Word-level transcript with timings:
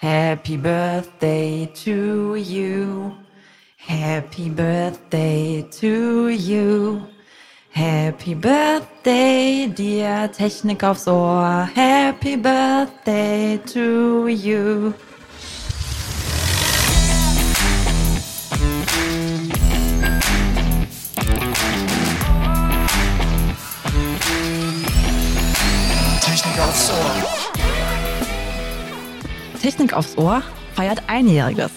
Happy 0.00 0.56
Birthday 0.56 1.66
to 1.84 2.34
you. 2.34 3.14
Happy 3.76 4.48
Birthday 4.48 5.60
to 5.72 6.28
you. 6.28 7.02
Happy 7.70 8.32
Birthday, 8.32 9.66
dear 9.66 10.26
Technik 10.28 10.82
aufs 10.84 11.06
Ohr. 11.06 11.68
Happy 11.74 12.36
Birthday 12.36 13.58
to 13.66 14.28
you. 14.28 14.94
Technik 29.70 29.92
aufs 29.92 30.18
Ohr 30.18 30.42
feiert 30.74 31.04
Einjähriges. 31.06 31.70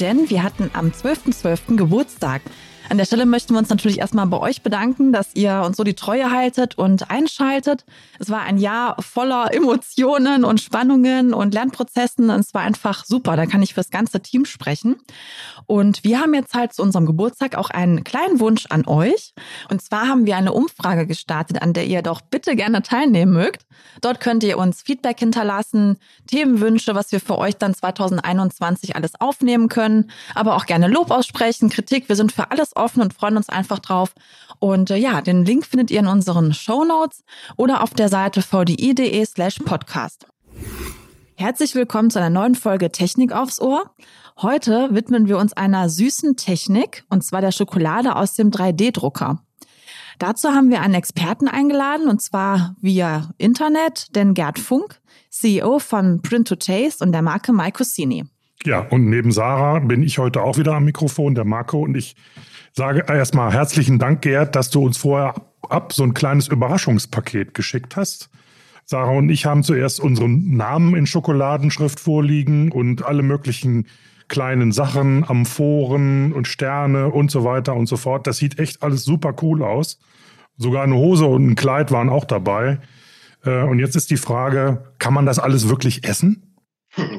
Denn 0.00 0.28
wir 0.28 0.42
hatten 0.42 0.70
am 0.74 0.88
12.12. 0.88 1.76
Geburtstag. 1.78 2.42
An 2.88 2.98
der 2.98 3.04
Stelle 3.04 3.26
möchten 3.26 3.54
wir 3.54 3.58
uns 3.58 3.68
natürlich 3.68 3.98
erstmal 3.98 4.26
bei 4.26 4.38
euch 4.38 4.62
bedanken, 4.62 5.12
dass 5.12 5.34
ihr 5.34 5.62
uns 5.64 5.76
so 5.76 5.84
die 5.84 5.94
Treue 5.94 6.30
haltet 6.30 6.76
und 6.76 7.10
einschaltet. 7.10 7.84
Es 8.18 8.30
war 8.30 8.42
ein 8.42 8.58
Jahr 8.58 9.00
voller 9.00 9.52
Emotionen 9.54 10.44
und 10.44 10.60
Spannungen 10.60 11.32
und 11.32 11.54
Lernprozessen. 11.54 12.30
Und 12.30 12.40
es 12.40 12.54
war 12.54 12.62
einfach 12.62 13.04
super. 13.04 13.36
Da 13.36 13.46
kann 13.46 13.62
ich 13.62 13.74
fürs 13.74 13.90
ganze 13.90 14.20
Team 14.20 14.44
sprechen. 14.44 14.96
Und 15.66 16.04
wir 16.04 16.20
haben 16.20 16.34
jetzt 16.34 16.54
halt 16.54 16.72
zu 16.72 16.82
unserem 16.82 17.06
Geburtstag 17.06 17.56
auch 17.56 17.70
einen 17.70 18.04
kleinen 18.04 18.40
Wunsch 18.40 18.66
an 18.68 18.86
euch. 18.86 19.32
Und 19.70 19.80
zwar 19.82 20.08
haben 20.08 20.26
wir 20.26 20.36
eine 20.36 20.52
Umfrage 20.52 21.06
gestartet, 21.06 21.62
an 21.62 21.72
der 21.72 21.86
ihr 21.86 22.02
doch 22.02 22.20
bitte 22.20 22.56
gerne 22.56 22.82
teilnehmen 22.82 23.32
mögt. 23.32 23.64
Dort 24.00 24.20
könnt 24.20 24.42
ihr 24.44 24.58
uns 24.58 24.82
Feedback 24.82 25.18
hinterlassen, 25.18 25.98
Themenwünsche, 26.26 26.94
was 26.94 27.12
wir 27.12 27.20
für 27.20 27.38
euch 27.38 27.56
dann 27.56 27.74
2021 27.74 28.96
alles 28.96 29.20
aufnehmen 29.20 29.68
können, 29.68 30.10
aber 30.34 30.56
auch 30.56 30.66
gerne 30.66 30.88
Lob 30.88 31.10
aussprechen, 31.10 31.68
Kritik. 31.68 32.08
Wir 32.08 32.16
sind 32.16 32.32
für 32.32 32.50
alles 32.50 32.74
und 32.82 33.14
freuen 33.14 33.36
uns 33.36 33.48
einfach 33.48 33.78
drauf. 33.78 34.14
Und 34.58 34.90
äh, 34.90 34.96
ja, 34.96 35.20
den 35.20 35.44
Link 35.44 35.66
findet 35.66 35.90
ihr 35.90 36.00
in 36.00 36.06
unseren 36.06 36.52
Show 36.52 36.84
Notes 36.84 37.24
oder 37.56 37.82
auf 37.82 37.94
der 37.94 38.08
Seite 38.08 38.42
vdi.de 38.42 39.24
slash 39.24 39.58
podcast. 39.64 40.26
Herzlich 41.36 41.74
willkommen 41.74 42.10
zu 42.10 42.18
einer 42.18 42.30
neuen 42.30 42.54
Folge 42.54 42.90
Technik 42.90 43.32
aufs 43.32 43.60
Ohr. 43.60 43.90
Heute 44.40 44.88
widmen 44.92 45.28
wir 45.28 45.38
uns 45.38 45.52
einer 45.52 45.88
süßen 45.88 46.36
Technik, 46.36 47.04
und 47.08 47.24
zwar 47.24 47.40
der 47.40 47.52
Schokolade 47.52 48.16
aus 48.16 48.34
dem 48.34 48.50
3D-Drucker. 48.50 49.42
Dazu 50.18 50.50
haben 50.50 50.70
wir 50.70 50.82
einen 50.82 50.94
Experten 50.94 51.48
eingeladen, 51.48 52.08
und 52.08 52.20
zwar 52.20 52.76
via 52.80 53.30
Internet, 53.38 54.14
den 54.14 54.34
Gerd 54.34 54.58
Funk, 54.58 55.00
CEO 55.30 55.78
von 55.78 56.22
Print 56.22 56.48
to 56.48 56.56
Taste 56.56 57.04
und 57.04 57.12
der 57.12 57.22
Marke 57.22 57.52
Maicosini. 57.52 58.24
Ja, 58.64 58.80
und 58.80 59.06
neben 59.06 59.32
Sarah 59.32 59.80
bin 59.80 60.02
ich 60.02 60.18
heute 60.18 60.42
auch 60.42 60.56
wieder 60.56 60.74
am 60.74 60.84
Mikrofon, 60.84 61.34
der 61.34 61.44
Marco, 61.44 61.80
und 61.80 61.96
ich 61.96 62.14
sage 62.72 63.04
erstmal 63.08 63.52
herzlichen 63.52 63.98
Dank, 63.98 64.22
Gerd, 64.22 64.56
dass 64.56 64.70
du 64.70 64.84
uns 64.84 64.96
vorher 64.96 65.34
ab 65.68 65.92
so 65.92 66.02
ein 66.02 66.14
kleines 66.14 66.48
Überraschungspaket 66.48 67.54
geschickt 67.54 67.96
hast. 67.96 68.30
Sarah 68.84 69.12
und 69.12 69.30
ich 69.30 69.46
haben 69.46 69.62
zuerst 69.62 70.00
unseren 70.00 70.56
Namen 70.56 70.96
in 70.96 71.06
Schokoladenschrift 71.06 72.00
vorliegen 72.00 72.72
und 72.72 73.04
alle 73.04 73.22
möglichen 73.22 73.86
kleinen 74.28 74.72
Sachen, 74.72 75.28
Amphoren 75.28 76.32
und 76.32 76.48
Sterne 76.48 77.08
und 77.08 77.30
so 77.30 77.44
weiter 77.44 77.74
und 77.74 77.86
so 77.86 77.96
fort. 77.96 78.26
Das 78.26 78.38
sieht 78.38 78.58
echt 78.58 78.82
alles 78.82 79.04
super 79.04 79.34
cool 79.42 79.62
aus. 79.62 80.00
Sogar 80.56 80.82
eine 80.82 80.96
Hose 80.96 81.26
und 81.26 81.46
ein 81.46 81.54
Kleid 81.54 81.90
waren 81.90 82.08
auch 82.08 82.24
dabei. 82.24 82.80
Äh, 83.44 83.62
und 83.62 83.78
jetzt 83.78 83.96
ist 83.96 84.10
die 84.10 84.16
Frage, 84.16 84.84
kann 84.98 85.14
man 85.14 85.26
das 85.26 85.38
alles 85.38 85.68
wirklich 85.68 86.04
essen? 86.04 86.51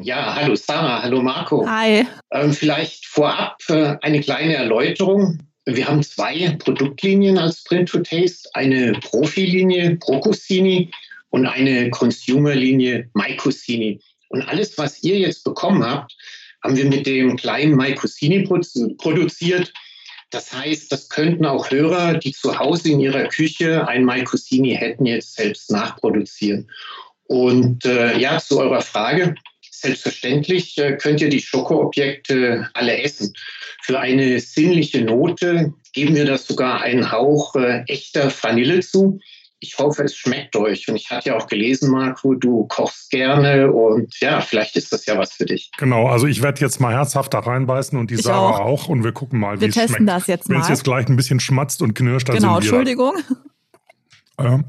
Ja, 0.02 0.36
hallo 0.36 0.56
Sarah, 0.56 1.02
hallo 1.02 1.22
Marco. 1.22 1.68
Hi. 1.68 2.06
Ähm, 2.32 2.54
vielleicht 2.54 3.08
vorab 3.08 3.58
äh, 3.70 3.96
eine 4.02 4.22
kleine 4.22 4.56
Erläuterung. 4.56 5.40
Wir 5.66 5.88
haben 5.88 6.04
zwei 6.04 6.56
Produktlinien 6.60 7.38
als 7.40 7.64
Print 7.64 7.90
to 7.90 8.00
Taste, 8.00 8.48
eine 8.54 8.92
Profilinie 9.02 9.96
Procosini 9.96 10.92
und 11.30 11.48
eine 11.48 11.90
Consumerlinie 11.90 13.10
Maicosini. 13.14 14.00
Und 14.30 14.44
alles, 14.44 14.78
was 14.78 15.02
ihr 15.04 15.18
jetzt 15.18 15.44
bekommen 15.44 15.84
habt, 15.84 16.16
haben 16.64 16.78
wir 16.78 16.86
mit 16.86 17.08
dem 17.08 17.36
kleinen 17.36 17.76
Maicosini 17.76 18.48
produziert. 18.98 19.74
Das 20.30 20.54
heißt, 20.54 20.92
das 20.92 21.10
könnten 21.10 21.46
auch 21.46 21.72
Hörer, 21.72 22.16
die 22.16 22.34
zu 22.34 22.60
Hause 22.60 22.92
in 22.92 23.00
ihrer 23.00 23.26
Küche 23.26 23.88
ein 23.88 24.04
Maicosini 24.04 24.76
hätten, 24.76 25.06
jetzt 25.06 25.36
selbst 25.36 25.72
nachproduzieren. 25.72 26.70
Und 27.26 27.86
äh, 27.86 28.18
ja, 28.18 28.38
zu 28.38 28.60
eurer 28.60 28.82
Frage. 28.82 29.36
Selbstverständlich 29.84 30.78
äh, 30.78 30.94
könnt 30.94 31.22
ihr 31.22 31.30
die 31.30 31.42
Schokoobjekte 31.42 32.70
alle 32.74 33.02
essen. 33.02 33.34
Für 33.82 34.00
eine 34.00 34.40
sinnliche 34.40 35.02
Note 35.02 35.74
geben 35.92 36.16
wir 36.16 36.26
das 36.26 36.48
sogar 36.48 36.82
einen 36.82 37.12
Hauch 37.12 37.56
äh, 37.56 37.84
echter 37.88 38.32
Vanille 38.32 38.80
zu 38.80 39.20
ich 39.64 39.78
hoffe, 39.78 40.04
es 40.04 40.16
schmeckt 40.16 40.56
euch. 40.58 40.88
Und 40.90 40.98
ich 40.98 41.10
hatte 41.10 41.30
ja 41.30 41.38
auch 41.38 41.48
gelesen, 41.48 41.90
Marco, 41.90 42.36
du 42.36 42.68
kochst 42.68 43.10
gerne 43.10 43.72
und 43.72 44.14
ja, 44.20 44.42
vielleicht 44.42 44.76
ist 44.76 44.92
das 44.92 45.06
ja 45.06 45.18
was 45.18 45.34
für 45.34 45.46
dich. 45.46 45.72
Genau, 45.78 46.08
also 46.08 46.28
ich 46.28 46.42
werde 46.42 46.60
jetzt 46.60 46.82
mal 46.82 46.94
herzhaft 46.94 47.34
da 47.34 47.40
reinbeißen 47.40 47.98
und 47.98 48.12
die 48.12 48.16
ich 48.16 48.24
Sarah 48.24 48.58
auch. 48.58 48.86
auch. 48.86 48.88
und 48.90 49.06
wir 49.06 49.14
gucken 49.14 49.40
mal, 49.40 49.62
wie 49.62 49.66
es 49.66 49.74
schmeckt. 49.74 49.90
Wir 49.90 49.96
testen 49.96 50.06
das 50.06 50.28
jetzt 50.28 50.50
mal. 50.50 50.56
Wenn 50.56 50.62
es 50.64 50.70
jetzt 50.70 50.84
gleich 50.84 51.08
ein 51.08 51.16
bisschen 51.16 51.40
schmatzt 51.40 51.82
und 51.82 51.94
knirscht, 51.94 52.28
dann 52.28 52.36
genau, 52.36 52.60
sind 52.60 52.72
wir 52.72 52.80
Entschuldigung. 52.80 53.14
Ähm. 54.40 54.66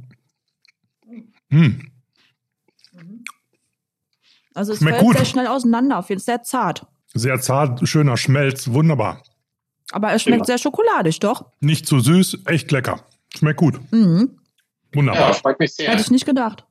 Hm. 1.51 1.91
Also 4.55 4.73
es 4.73 4.79
Schmeckt 4.79 4.99
fällt 4.99 5.07
gut. 5.07 5.17
sehr 5.17 5.27
schnell 5.27 5.47
auseinander, 5.49 5.99
auf 5.99 6.09
jeden 6.09 6.21
Fall 6.21 6.37
sehr 6.37 6.43
zart. 6.43 6.87
Sehr 7.13 7.41
zart, 7.41 7.87
schöner 7.89 8.17
Schmelz, 8.17 8.69
wunderbar. 8.69 9.23
Aber 9.93 10.13
es 10.13 10.23
schmeckt 10.23 10.43
ja. 10.43 10.47
sehr 10.47 10.59
schokoladig, 10.59 11.21
doch? 11.21 11.47
Nicht 11.61 11.87
zu 11.87 12.01
süß, 12.01 12.39
echt 12.47 12.71
lecker. 12.71 13.01
Schmeckt 13.37 13.59
gut. 13.59 13.81
Mhm. 13.93 14.39
Wunderbar. 14.93 15.29
Ja, 15.29 15.33
freut 15.33 15.59
mich 15.59 15.75
sehr. 15.75 15.91
Hätte 15.91 16.03
ich 16.03 16.11
nicht 16.11 16.25
gedacht. 16.25 16.65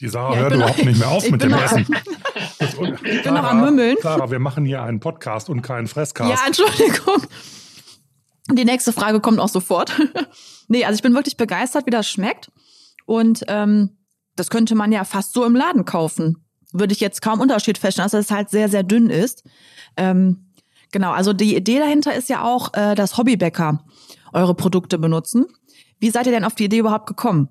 Die 0.00 0.08
Sarah 0.08 0.34
ja, 0.34 0.40
hört 0.40 0.54
überhaupt 0.54 0.84
nicht 0.84 0.98
mehr 0.98 1.08
auf 1.08 1.30
mit 1.30 1.42
dem 1.42 1.50
noch, 1.52 1.62
Essen. 1.62 1.86
ich 2.58 3.22
bin 3.22 3.34
noch 3.34 3.44
am 3.44 3.60
Mümmeln. 3.60 3.96
Sarah, 4.02 4.30
wir 4.30 4.38
machen 4.38 4.64
hier 4.64 4.82
einen 4.82 5.00
Podcast 5.00 5.48
und 5.48 5.62
keinen 5.62 5.86
Fresscast. 5.86 6.30
Ja, 6.30 6.46
Entschuldigung. 6.46 7.22
Die 8.50 8.64
nächste 8.64 8.92
Frage 8.92 9.20
kommt 9.20 9.38
auch 9.38 9.48
sofort. 9.48 9.92
nee, 10.68 10.84
also 10.84 10.96
ich 10.96 11.02
bin 11.02 11.14
wirklich 11.14 11.36
begeistert, 11.36 11.86
wie 11.86 11.90
das 11.90 12.08
schmeckt. 12.08 12.50
Und 13.06 13.44
ähm, 13.48 13.96
das 14.36 14.50
könnte 14.50 14.74
man 14.74 14.92
ja 14.92 15.04
fast 15.04 15.34
so 15.34 15.44
im 15.44 15.56
Laden 15.56 15.84
kaufen. 15.84 16.44
Würde 16.72 16.92
ich 16.92 17.00
jetzt 17.00 17.20
kaum 17.20 17.40
Unterschied 17.40 17.78
feststellen, 17.78 18.10
dass 18.10 18.26
es 18.26 18.30
halt 18.30 18.48
sehr, 18.48 18.68
sehr 18.68 18.82
dünn 18.82 19.10
ist. 19.10 19.44
Ähm, 19.96 20.52
Genau, 20.92 21.10
also 21.10 21.32
die 21.32 21.56
Idee 21.56 21.78
dahinter 21.78 22.14
ist 22.14 22.28
ja 22.28 22.44
auch, 22.44 22.74
äh, 22.74 22.94
dass 22.94 23.16
Hobbybäcker 23.16 23.84
eure 24.32 24.54
Produkte 24.54 24.98
benutzen. 24.98 25.46
Wie 25.98 26.10
seid 26.10 26.26
ihr 26.26 26.32
denn 26.32 26.44
auf 26.44 26.54
die 26.54 26.64
Idee 26.64 26.78
überhaupt 26.78 27.06
gekommen? 27.06 27.48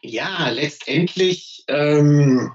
Ja, 0.00 0.48
letztendlich 0.50 1.64
ähm, 1.66 2.52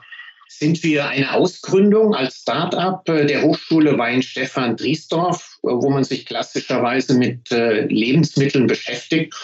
sind 0.47 0.81
wir 0.83 1.07
eine 1.07 1.33
Ausgründung 1.33 2.15
als 2.15 2.37
Start-up 2.37 3.07
äh, 3.09 3.25
der 3.25 3.41
Hochschule 3.41 3.97
Wein-Stefan 3.97 4.77
Driesdorf, 4.77 5.57
wo 5.61 5.89
man 5.89 6.05
sich 6.05 6.25
klassischerweise 6.25 7.15
mit 7.15 7.51
äh, 7.51 7.85
Lebensmitteln 7.87 8.67
beschäftigt 8.67 9.35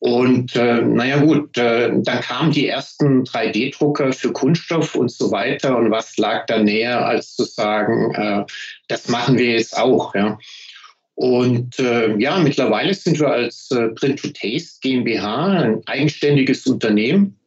und 0.00 0.56
äh, 0.56 0.80
naja 0.80 1.18
gut, 1.18 1.58
äh, 1.58 1.90
dann 1.92 2.20
kamen 2.22 2.52
die 2.52 2.66
ersten 2.66 3.22
3D-Drucker 3.24 4.14
für 4.14 4.32
Kunststoff 4.32 4.94
und 4.94 5.10
so 5.10 5.30
weiter. 5.30 5.76
Und 5.76 5.90
was 5.90 6.16
lag 6.16 6.46
da 6.46 6.58
näher, 6.58 7.06
als 7.06 7.36
zu 7.36 7.44
sagen, 7.44 8.14
äh, 8.14 8.44
das 8.88 9.08
machen 9.08 9.36
wir 9.36 9.52
jetzt 9.52 9.76
auch. 9.76 10.14
Ja. 10.14 10.38
Und 11.16 11.78
äh, 11.78 12.16
ja, 12.16 12.38
mittlerweile 12.38 12.94
sind 12.94 13.20
wir 13.20 13.28
als 13.28 13.70
äh, 13.72 13.88
Print 13.88 14.22
to 14.22 14.28
Taste 14.28 14.78
GmbH 14.80 15.48
ein 15.48 15.82
eigenständiges 15.84 16.66
Unternehmen. 16.66 17.38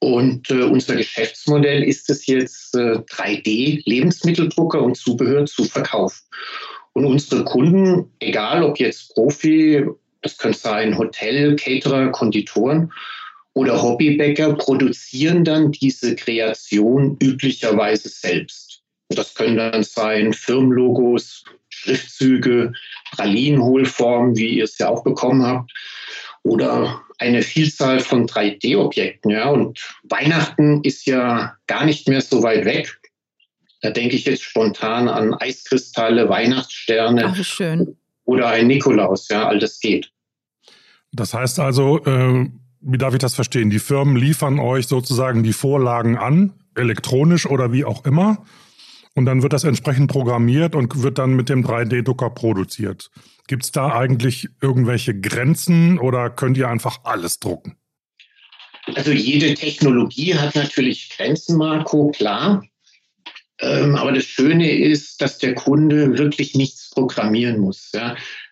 Und 0.00 0.50
äh, 0.50 0.62
unser 0.62 0.96
Geschäftsmodell 0.96 1.84
ist 1.84 2.10
es 2.10 2.26
jetzt, 2.26 2.74
äh, 2.74 2.96
3D-Lebensmitteldrucker 2.96 4.82
und 4.82 4.96
Zubehör 4.96 5.46
zu 5.46 5.62
verkaufen. 5.66 6.24
Und 6.94 7.04
unsere 7.04 7.44
Kunden, 7.44 8.10
egal 8.18 8.64
ob 8.64 8.80
jetzt 8.80 9.14
Profi 9.14 9.84
das 10.22 10.36
können 10.36 10.54
sein 10.54 10.98
Hotel, 10.98 11.56
Caterer, 11.56 12.10
Konditoren 12.10 12.92
oder 13.54 13.82
Hobbybäcker, 13.82 14.54
produzieren 14.54 15.44
dann 15.44 15.72
diese 15.72 16.14
Kreation 16.14 17.16
üblicherweise 17.20 18.08
selbst. 18.08 18.82
Das 19.08 19.34
können 19.34 19.56
dann 19.56 19.82
sein 19.82 20.32
Firmenlogos, 20.32 21.44
Schriftzüge, 21.68 22.72
Pralinenhohlformen, 23.12 24.36
wie 24.36 24.58
ihr 24.58 24.64
es 24.64 24.78
ja 24.78 24.88
auch 24.88 25.02
bekommen 25.02 25.42
habt, 25.42 25.72
oder 26.42 27.02
eine 27.18 27.42
Vielzahl 27.42 28.00
von 28.00 28.26
3D-Objekten. 28.26 29.30
Ja. 29.30 29.48
Und 29.48 29.80
Weihnachten 30.04 30.82
ist 30.84 31.06
ja 31.06 31.56
gar 31.66 31.84
nicht 31.84 32.08
mehr 32.08 32.20
so 32.20 32.42
weit 32.42 32.64
weg. 32.64 33.00
Da 33.82 33.90
denke 33.90 34.14
ich 34.14 34.26
jetzt 34.26 34.42
spontan 34.42 35.08
an 35.08 35.34
Eiskristalle, 35.34 36.28
Weihnachtssterne. 36.28 37.24
Ach, 37.26 37.44
schön 37.44 37.96
oder 38.24 38.48
ein 38.48 38.66
Nikolaus, 38.66 39.28
ja, 39.28 39.48
all 39.48 39.58
das 39.58 39.80
geht. 39.80 40.12
Das 41.12 41.34
heißt 41.34 41.58
also, 41.58 42.04
äh, 42.04 42.48
wie 42.80 42.98
darf 42.98 43.14
ich 43.14 43.20
das 43.20 43.34
verstehen? 43.34 43.70
Die 43.70 43.78
Firmen 43.78 44.16
liefern 44.16 44.58
euch 44.58 44.86
sozusagen 44.86 45.42
die 45.42 45.52
Vorlagen 45.52 46.16
an, 46.16 46.52
elektronisch 46.74 47.46
oder 47.46 47.72
wie 47.72 47.84
auch 47.84 48.04
immer. 48.04 48.44
Und 49.14 49.26
dann 49.26 49.42
wird 49.42 49.52
das 49.52 49.64
entsprechend 49.64 50.10
programmiert 50.10 50.74
und 50.74 51.02
wird 51.02 51.18
dann 51.18 51.34
mit 51.34 51.48
dem 51.48 51.64
3D-Drucker 51.66 52.30
produziert. 52.30 53.10
Gibt 53.48 53.64
es 53.64 53.72
da 53.72 53.92
eigentlich 53.92 54.48
irgendwelche 54.62 55.18
Grenzen 55.18 55.98
oder 55.98 56.30
könnt 56.30 56.56
ihr 56.56 56.68
einfach 56.68 57.00
alles 57.02 57.40
drucken? 57.40 57.76
Also 58.94 59.10
jede 59.10 59.54
Technologie 59.54 60.36
hat 60.36 60.54
natürlich 60.54 61.10
Grenzen, 61.10 61.58
Marco, 61.58 62.12
klar. 62.12 62.62
Ähm, 63.60 63.94
aber 63.94 64.12
das 64.12 64.24
Schöne 64.24 64.78
ist, 64.78 65.20
dass 65.20 65.38
der 65.38 65.54
Kunde 65.54 66.16
wirklich 66.18 66.54
nichts 66.54 66.90
programmieren 66.90 67.58
muss. 67.58 67.92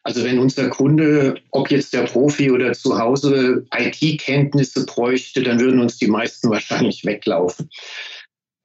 Also 0.03 0.25
wenn 0.25 0.39
unser 0.39 0.69
Kunde, 0.69 1.37
ob 1.51 1.71
jetzt 1.71 1.93
der 1.93 2.03
Profi 2.03 2.51
oder 2.51 2.73
zu 2.73 2.99
Hause 2.99 3.65
IT-Kenntnisse 3.75 4.85
bräuchte, 4.87 5.43
dann 5.43 5.61
würden 5.61 5.81
uns 5.81 5.99
die 5.99 6.09
meisten 6.09 6.51
wahrscheinlich 6.51 7.05
weglaufen. 7.05 7.71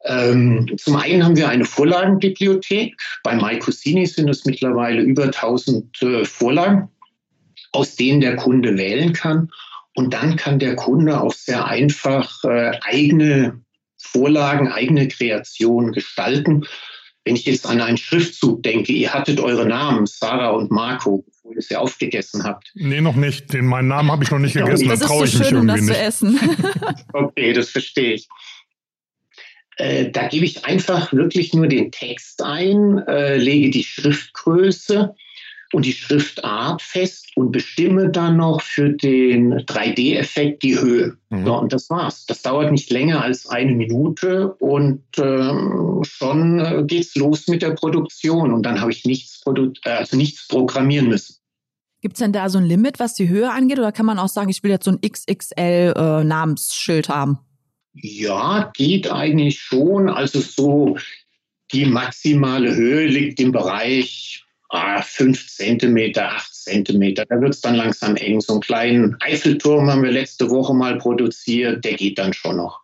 Ähm, 0.06 0.69
zum 0.78 0.98
einen 0.98 1.24
haben 1.24 1.38
wir 1.38 1.48
eine 1.48 1.63
Vorlagenbibliothek. 1.63 2.94
Bei 3.24 3.36
MyCosini 3.36 4.06
sind 4.06 4.30
es 4.30 4.44
mittlerweile 4.44 5.01
über 5.01 5.24
1000 5.24 6.01
äh, 6.01 6.25
Vorlagen, 6.25 6.89
aus 7.72 7.96
denen 7.96 8.19
der 8.19 8.36
Kunde 8.36 8.78
wählen 8.78 9.13
kann. 9.13 9.50
Und 9.96 10.13
dann 10.13 10.36
kann 10.36 10.60
der 10.60 10.75
Kunde 10.75 11.22
auch 11.22 11.31
sehr 11.31 11.66
einfach 11.66 12.44
äh, 12.44 12.72
eigene 12.81 13.62
Vorlagen, 14.03 14.67
eigene 14.71 15.07
Kreationen 15.07 15.91
gestalten. 15.91 16.65
Wenn 17.25 17.35
ich 17.35 17.45
jetzt 17.45 17.65
an 17.65 17.79
einen 17.79 17.97
Schriftzug 17.97 18.63
denke, 18.63 18.91
ihr 18.91 19.13
hattet 19.13 19.39
eure 19.39 19.65
Namen, 19.65 20.05
Sarah 20.05 20.50
und 20.50 20.71
Marco, 20.71 21.25
wo 21.44 21.53
ihr 21.53 21.61
sie 21.61 21.75
aufgegessen 21.77 22.44
habt. 22.44 22.71
Nee, 22.75 23.00
noch 23.00 23.15
nicht. 23.15 23.53
Den, 23.53 23.65
meinen 23.65 23.88
Namen 23.88 24.11
habe 24.11 24.23
ich 24.23 24.31
noch 24.31 24.39
nicht 24.39 24.55
gegessen, 24.55 24.89
das 24.89 25.00
da 25.00 25.07
traue 25.07 25.23
ist 25.23 25.29
ich 25.29 25.38
so 25.38 25.39
mich 25.39 25.47
schön, 25.50 25.57
um 25.59 25.69
irgendwie 25.69 25.94
das 25.94 26.19
zu 26.19 26.25
nicht. 26.27 26.44
essen. 26.44 26.95
Okay, 27.13 27.53
das 27.53 27.69
verstehe 27.69 28.13
ich. 28.13 28.27
Äh, 29.77 30.11
da 30.11 30.27
gebe 30.27 30.45
ich 30.45 30.65
einfach 30.65 31.13
wirklich 31.13 31.53
nur 31.53 31.67
den 31.67 31.91
Text 31.91 32.44
ein, 32.44 33.00
äh, 33.07 33.38
lege 33.38 33.71
die 33.71 33.83
Schriftgröße 33.83 35.15
und 35.74 35.86
die 35.86 35.94
Schriftart 35.94 36.81
fest 36.81 37.31
und 37.36 37.52
bestimme 37.52 38.10
dann 38.10 38.38
noch 38.38 38.62
für 38.62 38.90
den 38.90 39.54
3D-Effekt 39.54 40.64
die 40.64 40.80
Höhe. 40.80 41.18
Mhm. 41.30 41.46
So, 41.46 41.60
und 41.60 41.74
das 41.74 41.90
war's. 41.90 42.25
Das 42.25 42.42
dauert 42.44 42.72
nicht 42.72 42.90
länger 42.92 43.22
als 43.24 43.48
eine 43.48 43.74
Minute 43.74 44.54
und 44.56 45.04
ähm, 45.18 46.02
schon 46.04 46.60
äh, 46.60 46.84
geht's 46.86 47.16
los 47.16 47.48
mit 47.48 47.64
der 47.64 47.72
Produktion. 47.72 48.54
Und 48.54 48.64
dann 48.64 48.80
habe 48.81 48.92
ich 48.92 49.06
nichts, 49.06 49.42
produ 49.42 49.74
äh, 49.84 49.90
also 49.90 50.16
nichts 50.16 50.48
programmieren 50.48 51.10
müssen. 51.10 51.38
Gibt 52.02 52.18
es 52.18 52.20
denn 52.20 52.34
da 52.34 52.50
so 52.50 52.60
ein 52.60 52.66
Limit, 52.66 53.00
was 53.00 53.16
die 53.16 53.30
Höhe 53.30 53.50
angeht? 53.50 53.80
Oder 53.80 53.92
kann 53.92 54.06
man 54.06 54.20
auch 54.20 54.28
sagen, 54.28 54.50
ich 54.50 54.62
will 54.62 54.70
jetzt 54.72 54.86
so 54.86 54.92
ein 54.92 55.02
XXL-Namensschild 55.02 57.10
haben? 57.10 57.40
Ja, 57.94 58.72
geht 58.75 59.12
eigentlich 59.12 59.60
schon. 59.60 60.08
Also 60.10 60.40
so 60.42 60.98
die 61.72 61.86
maximale 61.86 62.75
Höhe 62.75 63.08
liegt 63.08 63.40
im 63.40 63.52
Bereich 63.52 64.43
ah, 64.74 65.02
5 65.02 65.48
Zentimeter, 65.48 66.30
8 66.30 66.54
Zentimeter. 66.54 67.25
Da 67.28 67.40
wird 67.40 67.54
es 67.54 67.62
dann 67.62 67.75
langsam 67.75 68.16
eng. 68.16 68.42
So 68.42 68.54
einen 68.54 68.62
kleinen 68.62 69.18
Eiffelturm 69.20 69.90
haben 69.90 70.04
wir 70.04 70.12
letzte 70.12 70.50
Woche 70.50 70.74
mal 70.74 70.98
produziert. 70.98 71.84
Der 71.86 71.94
geht 71.94 72.18
dann 72.18 72.34
schon 72.34 72.58
noch. 72.58 72.81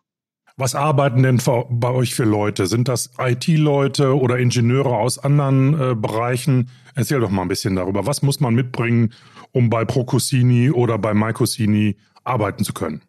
Was 0.56 0.76
arbeiten 0.76 1.24
denn 1.24 1.42
bei 1.70 1.90
euch 1.90 2.14
für 2.14 2.26
Leute? 2.26 2.68
Sind 2.68 2.90
das 2.90 3.12
IT-Leute 3.18 4.18
oder 4.18 4.40
Ingenieure 4.40 4.98
aus 4.98 5.18
anderen 5.18 5.74
äh, 5.74 5.96
Bereichen? 5.96 6.70
Erzähl 6.96 7.22
doch 7.22 7.30
mal 7.30 7.44
ein 7.44 7.48
bisschen 7.48 7.78
darüber. 7.78 8.06
Was 8.06 8.22
muss 8.22 8.42
man 8.42 8.54
mitbringen, 8.54 9.14
um 9.52 9.70
bei 9.70 9.86
Procosini 9.86 10.70
oder 10.70 10.98
bei 10.98 11.14
Mycosini 11.14 11.96
arbeiten 12.26 12.66
zu 12.66 12.74
können? 12.74 13.02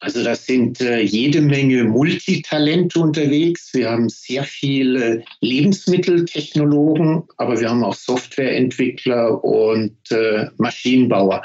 Also 0.00 0.24
das 0.24 0.46
sind 0.46 0.80
äh, 0.80 1.00
jede 1.00 1.42
Menge 1.42 1.84
Multitalente 1.84 2.98
unterwegs. 2.98 3.74
Wir 3.74 3.90
haben 3.90 4.08
sehr 4.08 4.44
viele 4.44 5.22
Lebensmitteltechnologen, 5.42 7.24
aber 7.36 7.60
wir 7.60 7.68
haben 7.68 7.84
auch 7.84 7.94
Softwareentwickler 7.94 9.44
und 9.44 9.98
äh, 10.10 10.46
Maschinenbauer. 10.56 11.42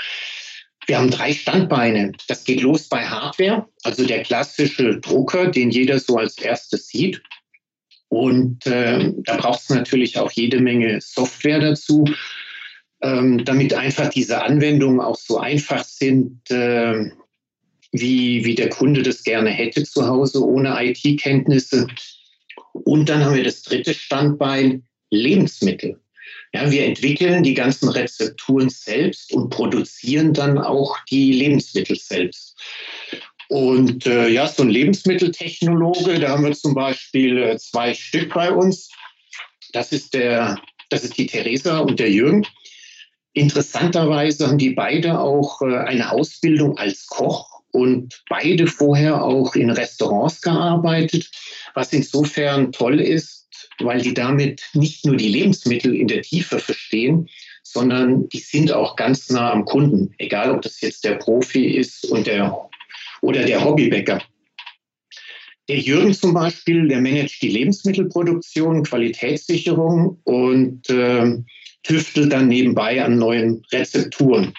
Wir 0.88 1.00
haben 1.00 1.12
drei 1.12 1.34
Standbeine. 1.34 2.14
Das 2.30 2.46
geht 2.46 2.62
los 2.62 2.88
bei 2.88 3.04
Hardware, 3.04 3.68
also 3.84 4.06
der 4.06 4.24
klassische 4.24 5.02
Drucker, 5.02 5.48
den 5.48 5.70
jeder 5.70 6.00
so 6.00 6.18
als 6.18 6.38
erstes 6.38 6.88
sieht. 6.88 7.22
Und 8.08 8.66
äh, 8.68 9.12
da 9.18 9.36
braucht 9.36 9.64
es 9.64 9.70
natürlich 9.70 10.18
auch 10.18 10.32
jede 10.32 10.62
Menge 10.62 11.02
Software 11.02 11.60
dazu, 11.60 12.06
ähm, 13.02 13.44
damit 13.44 13.74
einfach 13.74 14.10
diese 14.10 14.42
Anwendungen 14.42 15.02
auch 15.02 15.18
so 15.18 15.40
einfach 15.40 15.84
sind, 15.84 16.50
äh, 16.50 17.10
wie, 18.00 18.46
wie 18.46 18.56
der 18.56 18.70
Kunde 18.70 19.04
das 19.04 19.24
gerne 19.24 19.50
hätte 19.50 19.84
zu 19.84 20.08
Hause 20.08 20.44
ohne 20.44 20.76
IT-Kenntnisse. 20.84 21.88
Und 22.74 23.10
dann 23.10 23.24
haben 23.24 23.36
wir 23.36 23.44
das 23.44 23.62
dritte 23.64 23.94
Standbein, 23.94 24.84
Lebensmittel. 25.10 26.00
Ja, 26.54 26.72
wir 26.72 26.86
entwickeln 26.86 27.44
die 27.44 27.54
ganzen 27.54 27.90
Rezepturen 27.90 28.70
selbst 28.70 29.34
und 29.34 29.50
produzieren 29.50 30.34
dann 30.34 30.58
auch 30.58 30.98
die 31.10 31.34
Lebensmittel 31.34 31.98
selbst. 31.98 32.56
Und 33.50 34.06
äh, 34.06 34.30
ja, 34.30 34.48
so 34.48 34.64
ein 34.64 34.70
Lebensmitteltechnologe, 34.70 36.20
da 36.20 36.30
haben 36.30 36.46
wir 36.46 36.54
zum 36.54 36.74
Beispiel 36.74 37.38
äh, 37.38 37.58
zwei 37.58 37.94
Stück 37.94 38.34
bei 38.34 38.52
uns. 38.52 38.90
Das 39.74 39.92
ist 39.92 40.14
der, 40.14 40.60
das 40.90 41.04
ist 41.04 41.18
die 41.18 41.28
Theresa 41.28 41.80
und 41.80 42.00
der 42.00 42.10
Jürgen. 42.10 42.48
Interessanterweise 43.34 44.48
haben 44.48 44.58
die 44.58 44.72
beide 44.72 45.20
auch 45.20 45.62
äh, 45.62 45.76
eine 45.76 46.12
Ausbildung 46.12 46.78
als 46.78 47.06
Koch 47.08 47.55
und 47.76 48.24
beide 48.30 48.68
vorher 48.68 49.22
auch 49.22 49.56
in 49.56 49.70
Restaurants 49.70 50.42
gearbeitet, 50.42 51.30
was 51.74 51.92
insofern 51.92 52.72
toll 52.72 53.02
ist, 53.02 53.50
weil 53.80 54.02
die 54.02 54.14
damit 54.14 54.64
nicht 54.74 55.06
nur 55.06 55.18
die 55.18 55.28
Lebensmittel 55.28 55.94
in 55.94 56.08
der 56.08 56.22
Tiefe 56.22 56.60
verstehen, 56.60 57.28
sondern 57.64 58.30
die 58.30 58.40
sind 58.40 58.72
auch 58.72 58.96
ganz 58.96 59.30
nah 59.30 59.52
am 59.52 59.66
Kunden, 59.66 60.14
egal 60.18 60.52
ob 60.52 60.62
das 60.62 60.80
jetzt 60.80 61.04
der 61.04 61.16
Profi 61.16 61.66
ist 61.66 62.06
und 62.06 62.28
der, 62.28 62.70
oder 63.22 63.44
der 63.44 63.64
Hobbybäcker. 63.64 64.22
Der 65.68 65.80
Jürgen 65.80 66.14
zum 66.14 66.34
Beispiel, 66.34 66.88
der 66.88 67.02
managt 67.02 67.42
die 67.42 67.50
Lebensmittelproduktion, 67.50 68.84
Qualitätssicherung 68.84 70.22
und 70.24 70.90
äh, 70.90 71.38
tüftelt 71.84 72.32
dann 72.32 72.48
nebenbei 72.48 73.04
an 73.04 73.18
neuen 73.18 73.66
Rezepturen. 73.72 74.54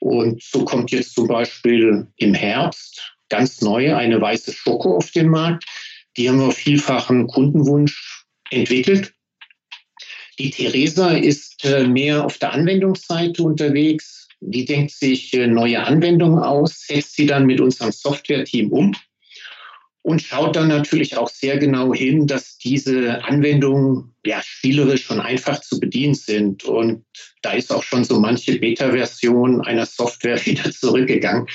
Und 0.00 0.42
so 0.42 0.64
kommt 0.64 0.90
jetzt 0.90 1.14
zum 1.14 1.28
Beispiel 1.28 2.06
im 2.16 2.34
Herbst 2.34 3.14
ganz 3.28 3.60
neu 3.60 3.94
eine 3.94 4.20
weiße 4.20 4.52
Schoko 4.52 4.96
auf 4.96 5.10
den 5.12 5.28
Markt. 5.28 5.64
Die 6.16 6.28
haben 6.28 6.40
wir 6.40 6.46
auf 6.46 6.56
vielfachen 6.56 7.26
Kundenwunsch 7.28 8.24
entwickelt. 8.50 9.14
Die 10.38 10.50
Theresa 10.50 11.10
ist 11.10 11.64
äh, 11.64 11.86
mehr 11.86 12.24
auf 12.24 12.38
der 12.38 12.52
Anwendungsseite 12.52 13.42
unterwegs. 13.42 14.26
Die 14.40 14.64
denkt 14.64 14.92
sich 14.92 15.34
äh, 15.34 15.46
neue 15.46 15.84
Anwendungen 15.84 16.42
aus, 16.42 16.86
setzt 16.86 17.14
sie 17.16 17.26
dann 17.26 17.46
mit 17.46 17.60
unserem 17.60 17.92
Software-Team 17.92 18.72
um 18.72 18.94
und 20.02 20.22
schaut 20.22 20.56
dann 20.56 20.68
natürlich 20.68 21.16
auch 21.16 21.28
sehr 21.28 21.58
genau 21.58 21.92
hin, 21.92 22.26
dass 22.26 22.56
diese 22.58 23.22
Anwendungen 23.24 24.14
ja 24.24 24.40
spielerisch 24.42 25.10
und 25.10 25.20
einfach 25.20 25.60
zu 25.60 25.78
bedienen 25.78 26.14
sind. 26.14 26.64
Und 26.64 27.04
da 27.42 27.52
ist 27.52 27.70
auch 27.70 27.82
schon 27.82 28.04
so 28.04 28.18
manche 28.18 28.58
Beta-Version 28.58 29.60
einer 29.60 29.86
Software 29.86 30.44
wieder 30.46 30.70
zurückgegangen 30.70 31.46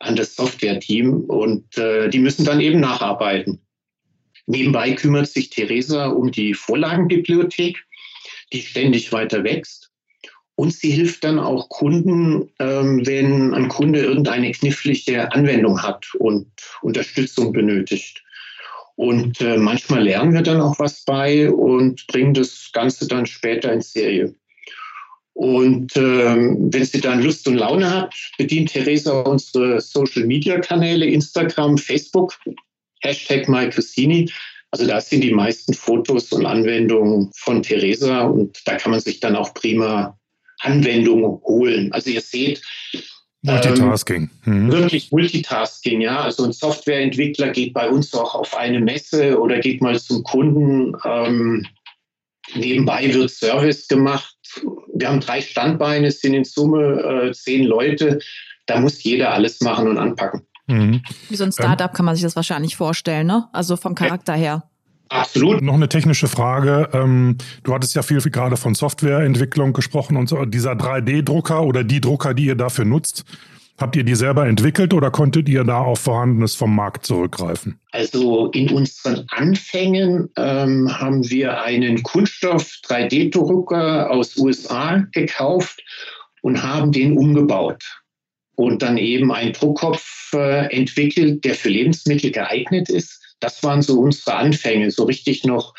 an 0.00 0.16
das 0.16 0.34
Software-Team 0.34 1.24
und 1.28 1.78
äh, 1.78 2.08
die 2.08 2.18
müssen 2.18 2.44
dann 2.44 2.60
eben 2.60 2.80
nacharbeiten. 2.80 3.60
Nebenbei 4.46 4.92
kümmert 4.92 5.28
sich 5.28 5.50
Theresa 5.50 6.06
um 6.06 6.32
die 6.32 6.54
Vorlagenbibliothek, 6.54 7.78
die 8.52 8.62
ständig 8.62 9.12
weiter 9.12 9.44
wächst. 9.44 9.81
Und 10.54 10.72
sie 10.72 10.90
hilft 10.90 11.24
dann 11.24 11.38
auch 11.38 11.68
Kunden, 11.68 12.50
ähm, 12.58 13.06
wenn 13.06 13.54
ein 13.54 13.68
Kunde 13.68 14.00
irgendeine 14.00 14.52
knifflige 14.52 15.32
Anwendung 15.32 15.82
hat 15.82 16.06
und 16.18 16.46
Unterstützung 16.82 17.52
benötigt. 17.52 18.22
Und 18.96 19.40
äh, 19.40 19.56
manchmal 19.56 20.04
lernen 20.04 20.34
wir 20.34 20.42
dann 20.42 20.60
auch 20.60 20.78
was 20.78 21.04
bei 21.04 21.50
und 21.50 22.06
bringen 22.06 22.34
das 22.34 22.70
Ganze 22.72 23.08
dann 23.08 23.26
später 23.26 23.72
in 23.72 23.80
Serie. 23.80 24.34
Und 25.34 25.96
ähm, 25.96 26.68
wenn 26.72 26.84
sie 26.84 27.00
dann 27.00 27.22
Lust 27.22 27.48
und 27.48 27.56
Laune 27.56 27.90
hat, 27.90 28.14
bedient 28.36 28.70
Theresa 28.70 29.22
unsere 29.22 29.80
Social-Media-Kanäle, 29.80 31.06
Instagram, 31.06 31.78
Facebook, 31.78 32.38
Hashtag 33.00 33.48
MyCusini. 33.48 34.30
Also 34.70 34.86
da 34.86 35.00
sind 35.00 35.22
die 35.22 35.32
meisten 35.32 35.72
Fotos 35.74 36.32
und 36.32 36.46
Anwendungen 36.46 37.30
von 37.34 37.62
Theresa 37.62 38.22
und 38.22 38.60
da 38.66 38.76
kann 38.76 38.90
man 38.90 39.00
sich 39.00 39.20
dann 39.20 39.36
auch 39.36 39.52
prima 39.54 40.18
Anwendungen 40.62 41.40
holen. 41.44 41.92
Also 41.92 42.10
ihr 42.10 42.20
seht, 42.20 42.62
Multitasking. 43.42 44.30
ähm, 44.46 44.66
Mhm. 44.66 44.72
wirklich 44.72 45.10
Multitasking, 45.10 46.00
ja. 46.00 46.20
Also 46.20 46.44
ein 46.44 46.52
Softwareentwickler 46.52 47.50
geht 47.50 47.74
bei 47.74 47.88
uns 47.88 48.14
auch 48.14 48.34
auf 48.36 48.56
eine 48.56 48.80
Messe 48.80 49.38
oder 49.40 49.58
geht 49.58 49.82
mal 49.82 49.98
zum 49.98 50.22
Kunden. 50.22 50.94
Ähm, 51.04 51.66
nebenbei 52.54 53.12
wird 53.12 53.30
Service 53.30 53.88
gemacht. 53.88 54.36
Wir 54.94 55.08
haben 55.08 55.20
drei 55.20 55.40
Standbeine, 55.40 56.06
es 56.08 56.20
sind 56.20 56.34
in 56.34 56.44
Summe 56.44 57.28
äh, 57.28 57.32
zehn 57.32 57.64
Leute. 57.64 58.20
da 58.66 58.78
muss 58.78 59.02
jeder 59.02 59.32
alles 59.32 59.60
machen 59.60 59.88
und 59.88 59.98
anpacken. 59.98 60.46
Mhm. 60.68 61.02
Wie 61.28 61.34
so 61.36 61.42
ein 61.42 61.50
Startup 61.50 61.92
kann 61.92 62.04
man 62.06 62.14
sich 62.14 62.22
das 62.22 62.36
wahrscheinlich 62.36 62.76
vorstellen, 62.76 63.26
ne? 63.26 63.48
Also 63.52 63.76
vom 63.76 63.96
Charakter 63.96 64.34
her. 64.34 64.70
Absolut. 65.12 65.62
Noch 65.62 65.74
eine 65.74 65.88
technische 65.88 66.28
Frage. 66.28 66.88
Ähm, 66.92 67.36
du 67.64 67.74
hattest 67.74 67.94
ja 67.94 68.02
viel, 68.02 68.20
viel 68.20 68.32
gerade 68.32 68.56
von 68.56 68.74
Softwareentwicklung 68.74 69.72
gesprochen 69.72 70.16
und 70.16 70.28
so. 70.28 70.44
Dieser 70.44 70.72
3D-Drucker 70.72 71.62
oder 71.62 71.84
die 71.84 72.00
Drucker, 72.00 72.34
die 72.34 72.46
ihr 72.46 72.56
dafür 72.56 72.84
nutzt, 72.84 73.24
Habt 73.78 73.96
ihr 73.96 74.04
die 74.04 74.14
selber 74.14 74.46
entwickelt 74.46 74.94
oder 74.94 75.10
konntet 75.10 75.48
ihr 75.48 75.64
da 75.64 75.78
auf 75.78 76.00
Vorhandenes 76.00 76.54
vom 76.54 76.76
Markt 76.76 77.06
zurückgreifen? 77.06 77.80
Also 77.90 78.48
in 78.52 78.70
unseren 78.70 79.24
Anfängen 79.28 80.28
ähm, 80.36 81.00
haben 81.00 81.28
wir 81.28 81.62
einen 81.62 82.02
Kunststoff 82.02 82.70
3D-Drucker 82.86 84.10
aus 84.10 84.36
USA 84.36 85.04
gekauft 85.12 85.82
und 86.42 86.62
haben 86.62 86.92
den 86.92 87.16
umgebaut 87.16 87.82
und 88.54 88.82
dann 88.82 88.98
eben 88.98 89.32
einen 89.32 89.52
Druckkopf 89.52 90.32
äh, 90.34 90.66
entwickelt, 90.72 91.44
der 91.44 91.54
für 91.54 91.70
Lebensmittel 91.70 92.30
geeignet 92.30 92.88
ist. 92.88 93.21
Das 93.42 93.62
waren 93.62 93.82
so 93.82 94.00
unsere 94.00 94.36
Anfänge, 94.36 94.90
so 94.90 95.04
richtig 95.04 95.44
noch 95.44 95.74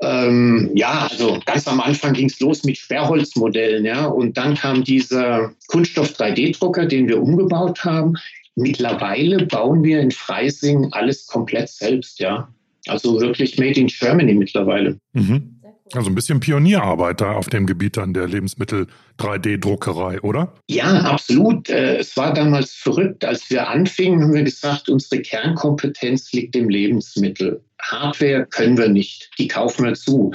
ähm, 0.00 0.70
ja, 0.74 1.08
also 1.10 1.40
ganz 1.44 1.66
am 1.66 1.80
Anfang 1.80 2.12
ging 2.12 2.28
es 2.28 2.38
los 2.38 2.62
mit 2.62 2.78
Sperrholzmodellen, 2.78 3.84
ja, 3.84 4.06
und 4.06 4.36
dann 4.36 4.54
kam 4.54 4.84
dieser 4.84 5.52
Kunststoff 5.66 6.12
3D-Drucker, 6.12 6.86
den 6.86 7.08
wir 7.08 7.20
umgebaut 7.20 7.84
haben. 7.84 8.14
Mittlerweile 8.54 9.46
bauen 9.46 9.82
wir 9.82 10.00
in 10.00 10.10
Freising 10.10 10.88
alles 10.92 11.26
komplett 11.26 11.68
selbst, 11.68 12.20
ja. 12.20 12.48
Also 12.86 13.20
wirklich 13.20 13.58
made 13.58 13.78
in 13.78 13.88
Germany 13.88 14.34
mittlerweile. 14.34 14.98
Mhm. 15.12 15.57
Also 15.94 16.10
ein 16.10 16.14
bisschen 16.14 16.40
Pionierarbeit 16.40 17.20
da 17.20 17.32
auf 17.32 17.48
dem 17.48 17.66
Gebiet 17.66 17.96
dann 17.96 18.12
der 18.12 18.26
Lebensmittel-3D-Druckerei, 18.26 20.20
oder? 20.20 20.52
Ja, 20.68 21.00
absolut. 21.02 21.68
Äh, 21.70 21.96
es 21.96 22.16
war 22.16 22.32
damals 22.34 22.72
verrückt. 22.72 23.24
Als 23.24 23.50
wir 23.50 23.68
anfingen, 23.68 24.22
haben 24.22 24.34
wir 24.34 24.44
gesagt, 24.44 24.88
unsere 24.88 25.22
Kernkompetenz 25.22 26.32
liegt 26.32 26.54
im 26.56 26.68
Lebensmittel. 26.68 27.62
Hardware 27.80 28.46
können 28.46 28.76
wir 28.76 28.88
nicht, 28.88 29.30
die 29.38 29.48
kaufen 29.48 29.84
wir 29.84 29.94
zu. 29.94 30.32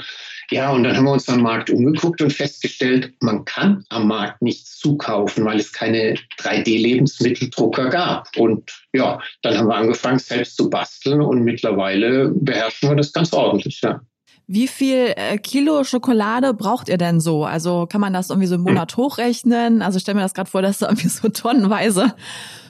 Ja, 0.50 0.72
und 0.72 0.84
dann 0.84 0.96
haben 0.96 1.04
wir 1.04 1.12
uns 1.12 1.28
am 1.28 1.40
Markt 1.42 1.70
umgeguckt 1.70 2.20
und 2.20 2.32
festgestellt, 2.32 3.12
man 3.20 3.44
kann 3.44 3.84
am 3.88 4.08
Markt 4.08 4.42
nichts 4.42 4.78
zukaufen, 4.78 5.44
weil 5.44 5.58
es 5.58 5.72
keine 5.72 6.14
3D-Lebensmitteldrucker 6.38 7.88
gab. 7.88 8.28
Und 8.36 8.70
ja, 8.92 9.20
dann 9.42 9.56
haben 9.56 9.68
wir 9.68 9.76
angefangen, 9.76 10.18
selbst 10.18 10.56
zu 10.56 10.68
basteln 10.68 11.20
und 11.22 11.42
mittlerweile 11.44 12.30
beherrschen 12.34 12.90
wir 12.90 12.96
das 12.96 13.12
ganz 13.12 13.32
ordentlich. 13.32 13.80
Ja. 13.82 14.00
Wie 14.46 14.68
viel 14.68 15.14
äh, 15.16 15.38
Kilo 15.38 15.84
Schokolade 15.84 16.52
braucht 16.52 16.90
ihr 16.90 16.98
denn 16.98 17.18
so? 17.18 17.44
Also 17.44 17.86
kann 17.86 18.00
man 18.00 18.12
das 18.12 18.28
irgendwie 18.28 18.46
so 18.46 18.56
im 18.56 18.60
Monat 18.60 18.92
hm. 18.92 19.04
hochrechnen? 19.04 19.80
Also 19.80 19.98
stell 19.98 20.14
mir 20.14 20.20
das 20.20 20.34
gerade 20.34 20.50
vor, 20.50 20.60
dass 20.60 20.78
da 20.78 20.88
irgendwie 20.88 21.08
so 21.08 21.28
tonnenweise 21.32 22.14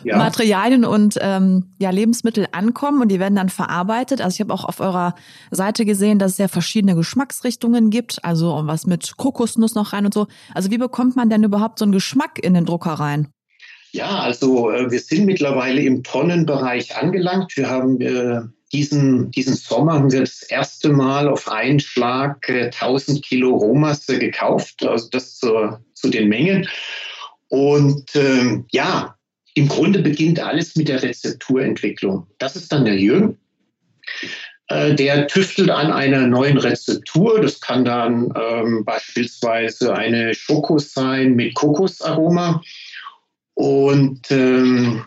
ja. 0.04 0.16
Materialien 0.16 0.84
und 0.84 1.18
ähm, 1.20 1.74
ja, 1.80 1.90
Lebensmittel 1.90 2.46
ankommen 2.52 3.02
und 3.02 3.08
die 3.08 3.18
werden 3.18 3.34
dann 3.34 3.48
verarbeitet. 3.48 4.20
Also 4.20 4.34
ich 4.34 4.40
habe 4.40 4.54
auch 4.54 4.64
auf 4.64 4.78
eurer 4.78 5.16
Seite 5.50 5.84
gesehen, 5.84 6.20
dass 6.20 6.32
es 6.32 6.38
ja 6.38 6.46
verschiedene 6.46 6.94
Geschmacksrichtungen 6.94 7.90
gibt, 7.90 8.24
also 8.24 8.62
was 8.64 8.86
mit 8.86 9.16
Kokosnuss 9.16 9.74
noch 9.74 9.92
rein 9.92 10.04
und 10.04 10.14
so. 10.14 10.28
Also 10.54 10.70
wie 10.70 10.78
bekommt 10.78 11.16
man 11.16 11.28
denn 11.28 11.42
überhaupt 11.42 11.80
so 11.80 11.84
einen 11.84 11.92
Geschmack 11.92 12.38
in 12.40 12.54
den 12.54 12.66
Drucker 12.66 12.92
rein? 12.92 13.28
Ja, 13.90 14.18
also 14.18 14.70
äh, 14.70 14.90
wir 14.90 15.00
sind 15.00 15.24
mittlerweile 15.24 15.80
im 15.80 16.02
Tonnenbereich 16.02 16.96
angelangt. 16.96 17.56
Wir 17.56 17.70
haben 17.70 18.00
äh, 18.00 18.42
diesen, 18.74 19.30
diesen 19.30 19.54
Sommer 19.54 19.94
haben 19.94 20.10
wir 20.10 20.20
das 20.20 20.42
erste 20.42 20.88
Mal 20.88 21.28
auf 21.28 21.48
einen 21.48 21.78
Schlag 21.78 22.48
äh, 22.48 22.64
1000 22.64 23.24
Kilo 23.24 23.54
Rohmasse 23.54 24.18
gekauft, 24.18 24.84
also 24.84 25.08
das 25.10 25.38
zu, 25.38 25.78
zu 25.94 26.10
den 26.10 26.28
Mengen. 26.28 26.68
Und 27.48 28.16
ähm, 28.16 28.66
ja, 28.72 29.16
im 29.54 29.68
Grunde 29.68 30.00
beginnt 30.00 30.40
alles 30.40 30.74
mit 30.74 30.88
der 30.88 31.02
Rezepturentwicklung. 31.02 32.26
Das 32.38 32.56
ist 32.56 32.72
dann 32.72 32.84
der 32.84 32.96
Jürgen. 32.96 33.38
Äh, 34.66 34.94
der 34.94 35.28
tüftelt 35.28 35.70
an 35.70 35.92
einer 35.92 36.26
neuen 36.26 36.58
Rezeptur. 36.58 37.40
Das 37.40 37.60
kann 37.60 37.84
dann 37.84 38.34
ähm, 38.34 38.84
beispielsweise 38.84 39.94
eine 39.94 40.34
Schoko 40.34 40.78
sein 40.78 41.34
mit 41.34 41.54
Kokosaroma. 41.54 42.60
Und 43.54 44.28
ähm, 44.32 45.04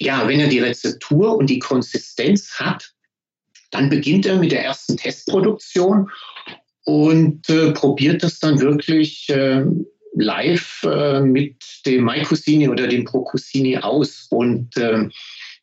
ja, 0.00 0.26
wenn 0.26 0.40
er 0.40 0.48
die 0.48 0.58
Rezeptur 0.58 1.36
und 1.36 1.48
die 1.48 1.60
Konsistenz 1.60 2.58
hat, 2.58 2.93
dann 3.70 3.88
beginnt 3.88 4.26
er 4.26 4.36
mit 4.36 4.52
der 4.52 4.64
ersten 4.64 4.96
Testproduktion 4.96 6.10
und 6.84 7.48
äh, 7.48 7.72
probiert 7.72 8.22
das 8.22 8.38
dann 8.38 8.60
wirklich 8.60 9.28
äh, 9.30 9.64
live 10.14 10.82
äh, 10.84 11.20
mit 11.20 11.56
dem 11.86 12.04
MyCusini 12.04 12.68
oder 12.68 12.86
dem 12.86 13.04
ProCusini 13.04 13.78
aus. 13.78 14.26
Und 14.30 14.76
äh, 14.76 15.08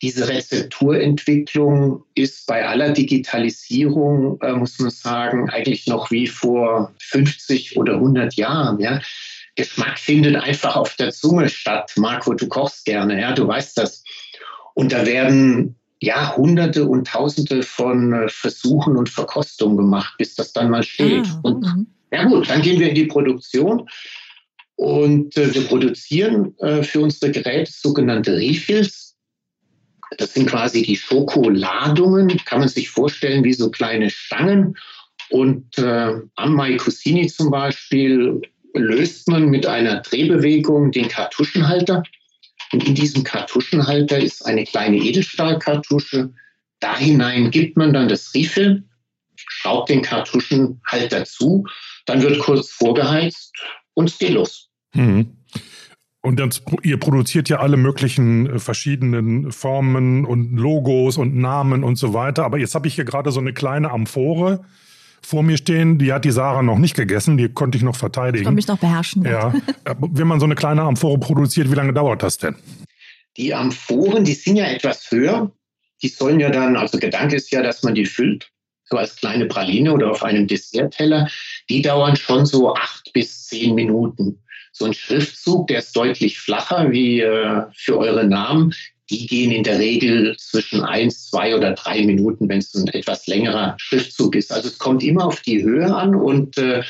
diese 0.02 0.28
Rezepturentwicklung 0.28 2.04
ist 2.14 2.46
bei 2.46 2.66
aller 2.66 2.90
Digitalisierung, 2.90 4.40
äh, 4.40 4.52
muss 4.52 4.78
man 4.78 4.90
sagen, 4.90 5.48
eigentlich 5.50 5.86
noch 5.86 6.10
wie 6.10 6.26
vor 6.26 6.92
50 7.00 7.76
oder 7.76 7.94
100 7.94 8.34
Jahren. 8.34 8.80
Ja. 8.80 9.00
Geschmack 9.54 9.98
findet 9.98 10.36
einfach 10.36 10.76
auf 10.76 10.96
der 10.96 11.12
Zunge 11.12 11.48
statt. 11.48 11.92
Marco, 11.96 12.34
du 12.34 12.48
kochst 12.48 12.84
gerne, 12.84 13.20
ja, 13.20 13.32
du 13.32 13.46
weißt 13.46 13.78
das. 13.78 14.02
Und 14.74 14.92
da 14.92 15.04
werden 15.06 15.76
ja, 16.02 16.36
Hunderte 16.36 16.84
und 16.84 17.06
Tausende 17.06 17.62
von 17.62 18.12
äh, 18.12 18.28
Versuchen 18.28 18.96
und 18.96 19.08
Verkostungen 19.08 19.76
gemacht, 19.76 20.14
bis 20.18 20.34
das 20.34 20.52
dann 20.52 20.70
mal 20.70 20.82
steht. 20.82 21.26
Ah, 21.26 21.40
und 21.44 21.60
mhm. 21.62 21.86
ja 22.10 22.24
gut, 22.24 22.50
dann 22.50 22.60
gehen 22.60 22.80
wir 22.80 22.88
in 22.88 22.96
die 22.96 23.06
Produktion 23.06 23.88
und 24.74 25.36
äh, 25.36 25.54
wir 25.54 25.62
produzieren 25.62 26.58
äh, 26.58 26.82
für 26.82 27.00
unsere 27.02 27.30
Geräte 27.30 27.70
sogenannte 27.72 28.36
Refills. 28.36 29.16
Das 30.18 30.34
sind 30.34 30.48
quasi 30.48 30.82
die 30.82 30.96
Schokoladungen, 30.96 32.36
kann 32.46 32.58
man 32.58 32.68
sich 32.68 32.90
vorstellen 32.90 33.44
wie 33.44 33.54
so 33.54 33.70
kleine 33.70 34.10
Stangen. 34.10 34.76
Und 35.30 35.78
äh, 35.78 36.14
am 36.34 36.54
Mai 36.54 36.78
Cusini 36.78 37.28
zum 37.28 37.52
Beispiel 37.52 38.42
löst 38.74 39.28
man 39.28 39.50
mit 39.50 39.66
einer 39.66 40.00
Drehbewegung 40.00 40.90
den 40.90 41.06
Kartuschenhalter. 41.06 42.02
Und 42.72 42.86
in 42.86 42.94
diesem 42.94 43.22
Kartuschenhalter 43.22 44.18
ist 44.18 44.44
eine 44.46 44.64
kleine 44.64 44.96
Edelstahlkartusche. 44.96 46.32
Da 46.80 46.96
hinein 46.96 47.50
gibt 47.50 47.76
man 47.76 47.92
dann 47.92 48.08
das 48.08 48.34
Refill, 48.34 48.84
schraubt 49.36 49.90
den 49.90 50.02
Kartuschenhalter 50.02 51.24
zu, 51.24 51.64
dann 52.06 52.22
wird 52.22 52.38
kurz 52.40 52.70
vorgeheizt 52.70 53.52
und 53.94 54.08
es 54.08 54.18
geht 54.18 54.30
los. 54.30 54.70
Mhm. 54.94 55.36
Und 56.24 56.38
dann, 56.38 56.54
ihr 56.82 56.98
produziert 56.98 57.48
ja 57.48 57.58
alle 57.58 57.76
möglichen 57.76 58.46
äh, 58.46 58.58
verschiedenen 58.60 59.50
Formen 59.50 60.24
und 60.24 60.56
Logos 60.56 61.18
und 61.18 61.34
Namen 61.34 61.82
und 61.82 61.96
so 61.96 62.14
weiter. 62.14 62.44
Aber 62.44 62.58
jetzt 62.58 62.76
habe 62.76 62.86
ich 62.86 62.94
hier 62.94 63.04
gerade 63.04 63.32
so 63.32 63.40
eine 63.40 63.52
kleine 63.52 63.90
Amphore 63.90 64.64
vor 65.24 65.42
mir 65.42 65.56
stehen. 65.56 65.98
Die 65.98 66.12
hat 66.12 66.24
die 66.24 66.30
Sarah 66.30 66.62
noch 66.62 66.78
nicht 66.78 66.94
gegessen, 66.94 67.36
die 67.36 67.48
konnte 67.48 67.78
ich 67.78 67.84
noch 67.84 67.96
verteidigen. 67.96 68.42
Ich 68.42 68.44
konnte 68.44 68.56
mich 68.56 68.68
noch 68.68 68.78
beherrschen. 68.78 69.24
Ja. 69.24 69.54
Wenn 69.98 70.26
man 70.26 70.40
so 70.40 70.46
eine 70.46 70.54
kleine 70.54 70.82
Amphore 70.82 71.18
produziert, 71.18 71.70
wie 71.70 71.74
lange 71.74 71.92
dauert 71.92 72.22
das 72.22 72.38
denn? 72.38 72.56
Die 73.36 73.54
Amphoren, 73.54 74.24
die 74.24 74.34
sind 74.34 74.56
ja 74.56 74.66
etwas 74.66 75.10
höher. 75.10 75.50
Die 76.02 76.08
sollen 76.08 76.40
ja 76.40 76.50
dann, 76.50 76.76
also 76.76 76.98
Gedanke 76.98 77.36
ist 77.36 77.50
ja, 77.52 77.62
dass 77.62 77.82
man 77.82 77.94
die 77.94 78.06
füllt, 78.06 78.50
so 78.84 78.96
als 78.96 79.16
kleine 79.16 79.46
Praline 79.46 79.92
oder 79.92 80.10
auf 80.10 80.22
einem 80.22 80.46
Dessertteller. 80.46 81.28
Die 81.70 81.80
dauern 81.80 82.16
schon 82.16 82.44
so 82.44 82.74
acht 82.74 83.12
bis 83.12 83.46
zehn 83.46 83.74
Minuten. 83.74 84.42
So 84.72 84.86
ein 84.86 84.94
Schriftzug, 84.94 85.68
der 85.68 85.78
ist 85.78 85.94
deutlich 85.94 86.38
flacher 86.40 86.90
wie 86.90 87.20
äh, 87.20 87.62
für 87.74 87.98
eure 87.98 88.26
Namen, 88.26 88.74
die 89.10 89.26
gehen 89.26 89.50
in 89.50 89.64
der 89.64 89.78
Regel 89.78 90.36
zwischen 90.38 90.82
eins, 90.82 91.28
zwei 91.28 91.56
oder 91.56 91.72
drei 91.72 92.02
Minuten, 92.04 92.48
wenn 92.48 92.58
es 92.58 92.74
ein 92.74 92.88
etwas 92.88 93.26
längerer 93.26 93.74
Schriftzug 93.78 94.34
ist. 94.36 94.52
Also 94.52 94.68
es 94.68 94.78
kommt 94.78 95.02
immer 95.02 95.26
auf 95.26 95.40
die 95.40 95.62
Höhe 95.62 95.94
an 95.94 96.14
und 96.14 96.56
äh, 96.58 96.82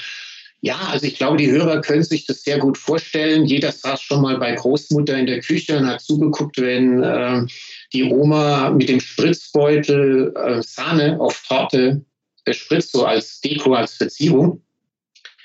ja, 0.64 0.78
also 0.92 1.07
ich 1.07 1.16
glaube, 1.16 1.38
die 1.38 1.50
Hörer 1.50 1.81
können 1.81 2.04
sich 2.04 2.25
das 2.25 2.45
sehr 2.45 2.61
gut 2.61 2.78
vorstellen. 2.78 3.47
Jeder 3.47 3.73
saß 3.73 4.00
schon 4.00 4.23
mal 4.23 4.38
bei 4.38 4.52
Großmutter 4.52 5.19
in 5.19 5.26
der 5.26 5.40
Küche 5.40 5.76
und 5.76 5.88
hat 5.88 6.00
zugeguckt, 6.00 6.57
wenn 6.59 7.02
äh, 7.02 7.45
die 7.92 8.04
Oma 8.04 8.71
mit 8.71 8.88
dem 8.88 9.00
Spritzbeutel 9.00 10.33
äh, 10.37 10.62
Sahne 10.62 11.19
auf 11.21 11.42
Torte 11.49 12.04
spritzt, 12.49 12.92
so 12.92 13.04
als 13.04 13.40
Deko, 13.40 13.75
als 13.75 13.95
Verzierung. 13.95 14.62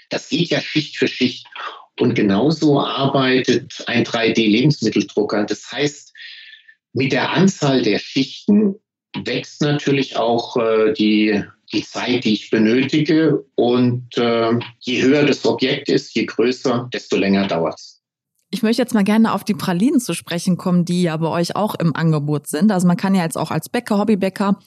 Das 0.09 0.29
geht 0.29 0.49
ja 0.49 0.61
Schicht 0.61 0.97
für 0.97 1.07
Schicht. 1.07 1.47
Und 1.99 2.13
genauso 2.13 2.79
arbeitet 2.79 3.83
ein 3.87 4.05
3D-Lebensmitteldrucker. 4.05 5.45
Das 5.45 5.71
heißt, 5.71 6.06
mit 6.97 7.11
der 7.11 7.31
Anzahl 7.31 7.83
der 7.83 7.99
Schichten 7.99 8.73
wächst 9.23 9.61
natürlich 9.61 10.17
auch 10.17 10.57
äh, 10.57 10.93
die, 10.93 11.43
die 11.71 11.83
Zeit, 11.83 12.23
die 12.23 12.33
ich 12.33 12.49
benötige. 12.49 13.45
Und 13.53 14.17
äh, 14.17 14.53
je 14.79 15.03
höher 15.03 15.23
das 15.23 15.45
Objekt 15.45 15.89
ist, 15.89 16.15
je 16.15 16.25
größer, 16.25 16.89
desto 16.91 17.15
länger 17.15 17.45
dauert 17.45 17.75
es. 17.75 18.01
Ich 18.49 18.63
möchte 18.63 18.81
jetzt 18.81 18.95
mal 18.95 19.03
gerne 19.03 19.33
auf 19.33 19.43
die 19.43 19.53
Pralinen 19.53 19.99
zu 19.99 20.15
sprechen 20.15 20.57
kommen, 20.57 20.85
die 20.85 21.03
ja 21.03 21.15
bei 21.17 21.27
euch 21.27 21.55
auch 21.55 21.75
im 21.75 21.95
Angebot 21.95 22.47
sind. 22.47 22.71
Also 22.71 22.87
man 22.87 22.97
kann 22.97 23.13
ja 23.13 23.23
jetzt 23.23 23.37
auch 23.37 23.51
als 23.51 23.69
Bäcker, 23.69 23.99
Hobbybäcker, 23.99 24.57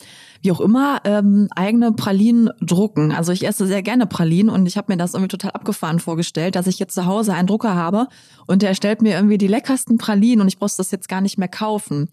wie 0.43 0.53
auch 0.53 0.61
immer, 0.61 1.01
ähm, 1.05 1.49
eigene 1.55 1.93
Pralinen 1.93 2.51
drucken. 2.61 3.13
Also 3.13 3.33
ich 3.33 3.47
esse 3.47 3.67
sehr 3.67 3.83
gerne 3.83 4.07
Pralinen 4.07 4.49
und 4.49 4.67
ich 4.67 4.77
habe 4.77 4.93
mir 4.93 4.97
das 4.97 5.15
irgendwie 5.15 5.29
total 5.29 5.51
abgefahren 5.53 6.01
vorgestellt, 6.01 6.57
dass 6.57 6.67
ich 6.67 6.79
jetzt 6.79 6.95
zu 6.95 7.07
Hause 7.07 7.35
einen 7.35 7.47
Drucker 7.47 7.75
habe 7.75 8.09
und 8.47 8.63
der 8.63 8.75
stellt 8.75 9.03
mir 9.03 9.15
irgendwie 9.15 9.39
die 9.39 9.47
leckersten 9.47 9.99
Pralinen 9.99 10.41
und 10.43 10.49
ich 10.49 10.61
muss 10.61 10.77
das 10.77 10.91
jetzt 10.91 11.09
gar 11.09 11.21
nicht 11.21 11.39
mehr 11.39 11.49
kaufen. 11.49 12.09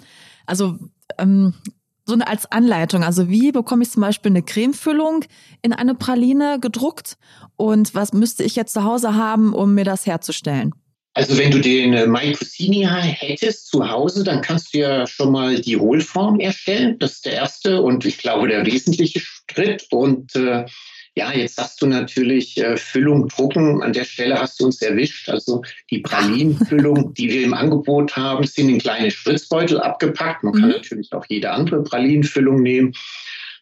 Also 0.46 0.78
ähm, 1.18 1.54
so 2.06 2.14
eine 2.14 2.28
als 2.28 2.52
Anleitung. 2.52 3.04
Also 3.04 3.30
wie 3.30 3.52
bekomme 3.52 3.84
ich 3.84 3.92
zum 3.92 4.02
Beispiel 4.02 4.32
eine 4.32 4.44
Cremefüllung 4.44 5.26
in 5.62 5.74
eine 5.74 5.96
Praline 5.96 6.60
gedruckt 6.60 7.18
und 7.56 7.96
was 7.96 8.14
müsste 8.14 8.44
ich 8.44 8.56
jetzt 8.56 8.74
zu 8.74 8.84
Hause 8.84 9.16
haben, 9.16 9.54
um 9.54 9.74
mir 9.74 9.86
das 9.86 10.06
herzustellen? 10.06 10.74
Also 11.18 11.36
wenn 11.40 11.50
du 11.50 11.60
den 11.60 11.94
äh, 11.94 12.06
Maicusini 12.06 12.88
hättest 12.88 13.70
zu 13.70 13.90
Hause, 13.90 14.24
dann 14.24 14.44
kannst 14.44 14.72
du 14.72 14.78
ja 14.78 15.08
schon 15.08 15.32
mal 15.32 15.60
die 15.60 15.76
Hohlform 15.76 16.40
erstellen. 16.40 17.00
Das 17.00 17.14
ist 17.14 17.26
der 17.26 17.34
erste 17.34 17.82
und 17.82 18.06
ich 18.06 18.20
glaube 18.20 18.50
der 18.50 18.64
wesentliche 18.68 19.20
Schritt. 19.20 19.88
Und 19.90 20.36
äh, 20.36 20.66
ja, 21.16 21.34
jetzt 21.34 21.58
hast 21.58 21.82
du 21.82 21.88
natürlich 21.88 22.60
äh, 22.60 22.78
Füllung 22.78 23.30
drucken. 23.30 23.82
An 23.82 23.94
der 23.94 24.04
Stelle 24.04 24.40
hast 24.40 24.60
du 24.60 24.66
uns 24.66 24.80
erwischt. 24.84 25.28
Also 25.28 25.64
die 25.90 26.02
Pralinenfüllung, 26.02 27.12
die 27.18 27.32
wir 27.32 27.42
im 27.42 27.56
Angebot 27.56 28.16
haben, 28.16 28.46
sind 28.46 28.70
in 28.70 28.78
kleine 28.78 29.10
Spritzbeutel 29.10 29.82
abgepackt. 29.82 30.44
Man 30.44 30.54
kann 30.54 30.70
mhm. 30.70 30.76
natürlich 30.76 31.12
auch 31.14 31.26
jede 31.28 31.50
andere 31.50 31.82
Pralinenfüllung 31.82 32.62
nehmen. 32.62 32.94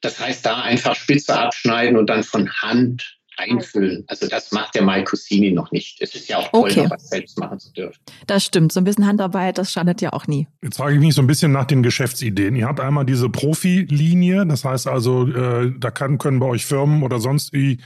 Das 0.01 0.19
heißt, 0.19 0.45
da 0.45 0.61
einfach 0.61 0.93
Spitze 0.93 1.39
abschneiden 1.39 1.95
und 1.95 2.07
dann 2.09 2.25
von 2.25 2.51
Hand 2.51 3.14
einfüllen. 3.37 4.03
Also 4.07 4.27
das 4.27 4.51
macht 4.51 4.75
der 4.75 4.83
Maicusini 4.83 5.51
noch 5.51 5.71
nicht. 5.71 6.01
Es 6.01 6.15
ist 6.15 6.27
ja 6.27 6.37
auch 6.37 6.51
toll, 6.51 6.69
okay. 6.69 6.83
noch 6.83 6.91
was 6.91 7.09
selbst 7.09 7.37
machen 7.39 7.59
zu 7.59 7.71
dürfen. 7.73 7.99
Das 8.27 8.43
stimmt. 8.43 8.71
So 8.71 8.79
ein 8.79 8.83
bisschen 8.83 9.05
Handarbeit, 9.05 9.57
das 9.57 9.71
schadet 9.71 10.01
ja 10.01 10.13
auch 10.13 10.27
nie. 10.27 10.47
Jetzt 10.61 10.77
frage 10.77 10.95
ich 10.95 10.99
mich 10.99 11.15
so 11.15 11.21
ein 11.21 11.27
bisschen 11.27 11.51
nach 11.51 11.65
den 11.65 11.83
Geschäftsideen. 11.83 12.55
Ihr 12.55 12.67
habt 12.67 12.79
einmal 12.79 13.05
diese 13.05 13.29
Profilinie, 13.29 14.45
das 14.45 14.65
heißt 14.65 14.87
also, 14.87 15.27
äh, 15.27 15.71
da 15.77 15.91
kann, 15.91 16.17
können 16.17 16.39
bei 16.39 16.47
euch 16.47 16.65
Firmen 16.65 17.03
oder 17.03 17.19
sonst 17.19 17.53
wie 17.53 17.79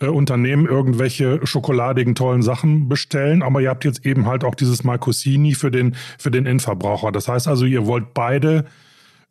äh, 0.00 0.06
Unternehmen 0.06 0.66
irgendwelche 0.66 1.46
schokoladigen 1.46 2.14
tollen 2.14 2.42
Sachen 2.42 2.88
bestellen, 2.88 3.42
aber 3.42 3.60
ihr 3.60 3.70
habt 3.70 3.84
jetzt 3.84 4.04
eben 4.04 4.26
halt 4.26 4.44
auch 4.44 4.54
dieses 4.54 4.84
Marcosini 4.84 5.54
für 5.54 5.70
den 5.70 5.96
für 6.18 6.30
den 6.30 6.46
Endverbraucher. 6.46 7.12
Das 7.12 7.28
heißt 7.28 7.48
also, 7.48 7.64
ihr 7.64 7.86
wollt 7.86 8.12
beide 8.14 8.66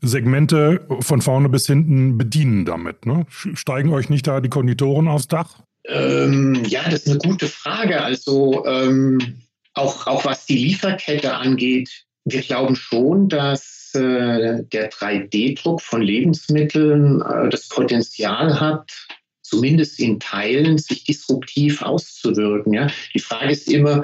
Segmente 0.02 0.86
von 1.00 1.22
vorne 1.22 1.50
bis 1.50 1.68
hinten 1.68 2.18
bedienen 2.18 2.66
damit? 2.66 3.06
Ne? 3.06 3.26
Steigen 3.30 3.92
euch 3.94 4.10
nicht 4.10 4.28
da 4.28 4.42
die 4.42 4.50
Konditoren 4.50 5.08
aufs 5.08 5.28
Dach? 5.28 5.64
Ähm, 5.86 6.64
ja, 6.68 6.84
das 6.84 7.06
ist 7.06 7.10
eine 7.10 7.20
gute 7.20 7.48
Frage. 7.48 8.02
Also 8.02 8.66
ähm, 8.66 9.42
auch, 9.74 10.08
auch 10.08 10.26
was 10.26 10.46
die 10.46 10.58
Lieferkette 10.58 11.34
angeht, 11.34 12.06
wir 12.26 12.42
glauben 12.42 12.76
schon, 12.76 13.30
dass 13.30 13.92
äh, 13.94 14.64
der 14.64 14.92
3D-Druck 14.92 15.82
von 15.82 16.02
Lebensmitteln 16.02 17.22
äh, 17.22 17.50
das 17.50 17.70
Potenzial 17.70 18.60
hat, 18.60 18.92
zumindest 19.42 20.00
in 20.00 20.20
Teilen 20.20 20.78
sich 20.78 21.06
disruptiv 21.06 21.82
auszuwirken. 21.82 22.74
Ja? 22.74 22.88
Die 23.14 23.20
Frage 23.20 23.52
ist 23.52 23.72
immer, 23.72 24.04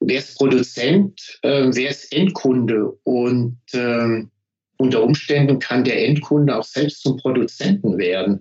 wer 0.00 0.18
ist 0.18 0.36
Produzent, 0.36 1.38
äh, 1.42 1.68
wer 1.72 1.90
ist 1.90 2.12
Endkunde? 2.12 2.98
Und 3.04 3.58
ähm, 3.74 4.31
unter 4.82 5.02
Umständen 5.02 5.58
kann 5.58 5.84
der 5.84 6.04
Endkunde 6.06 6.56
auch 6.56 6.64
selbst 6.64 7.02
zum 7.02 7.16
Produzenten 7.16 7.96
werden. 7.98 8.40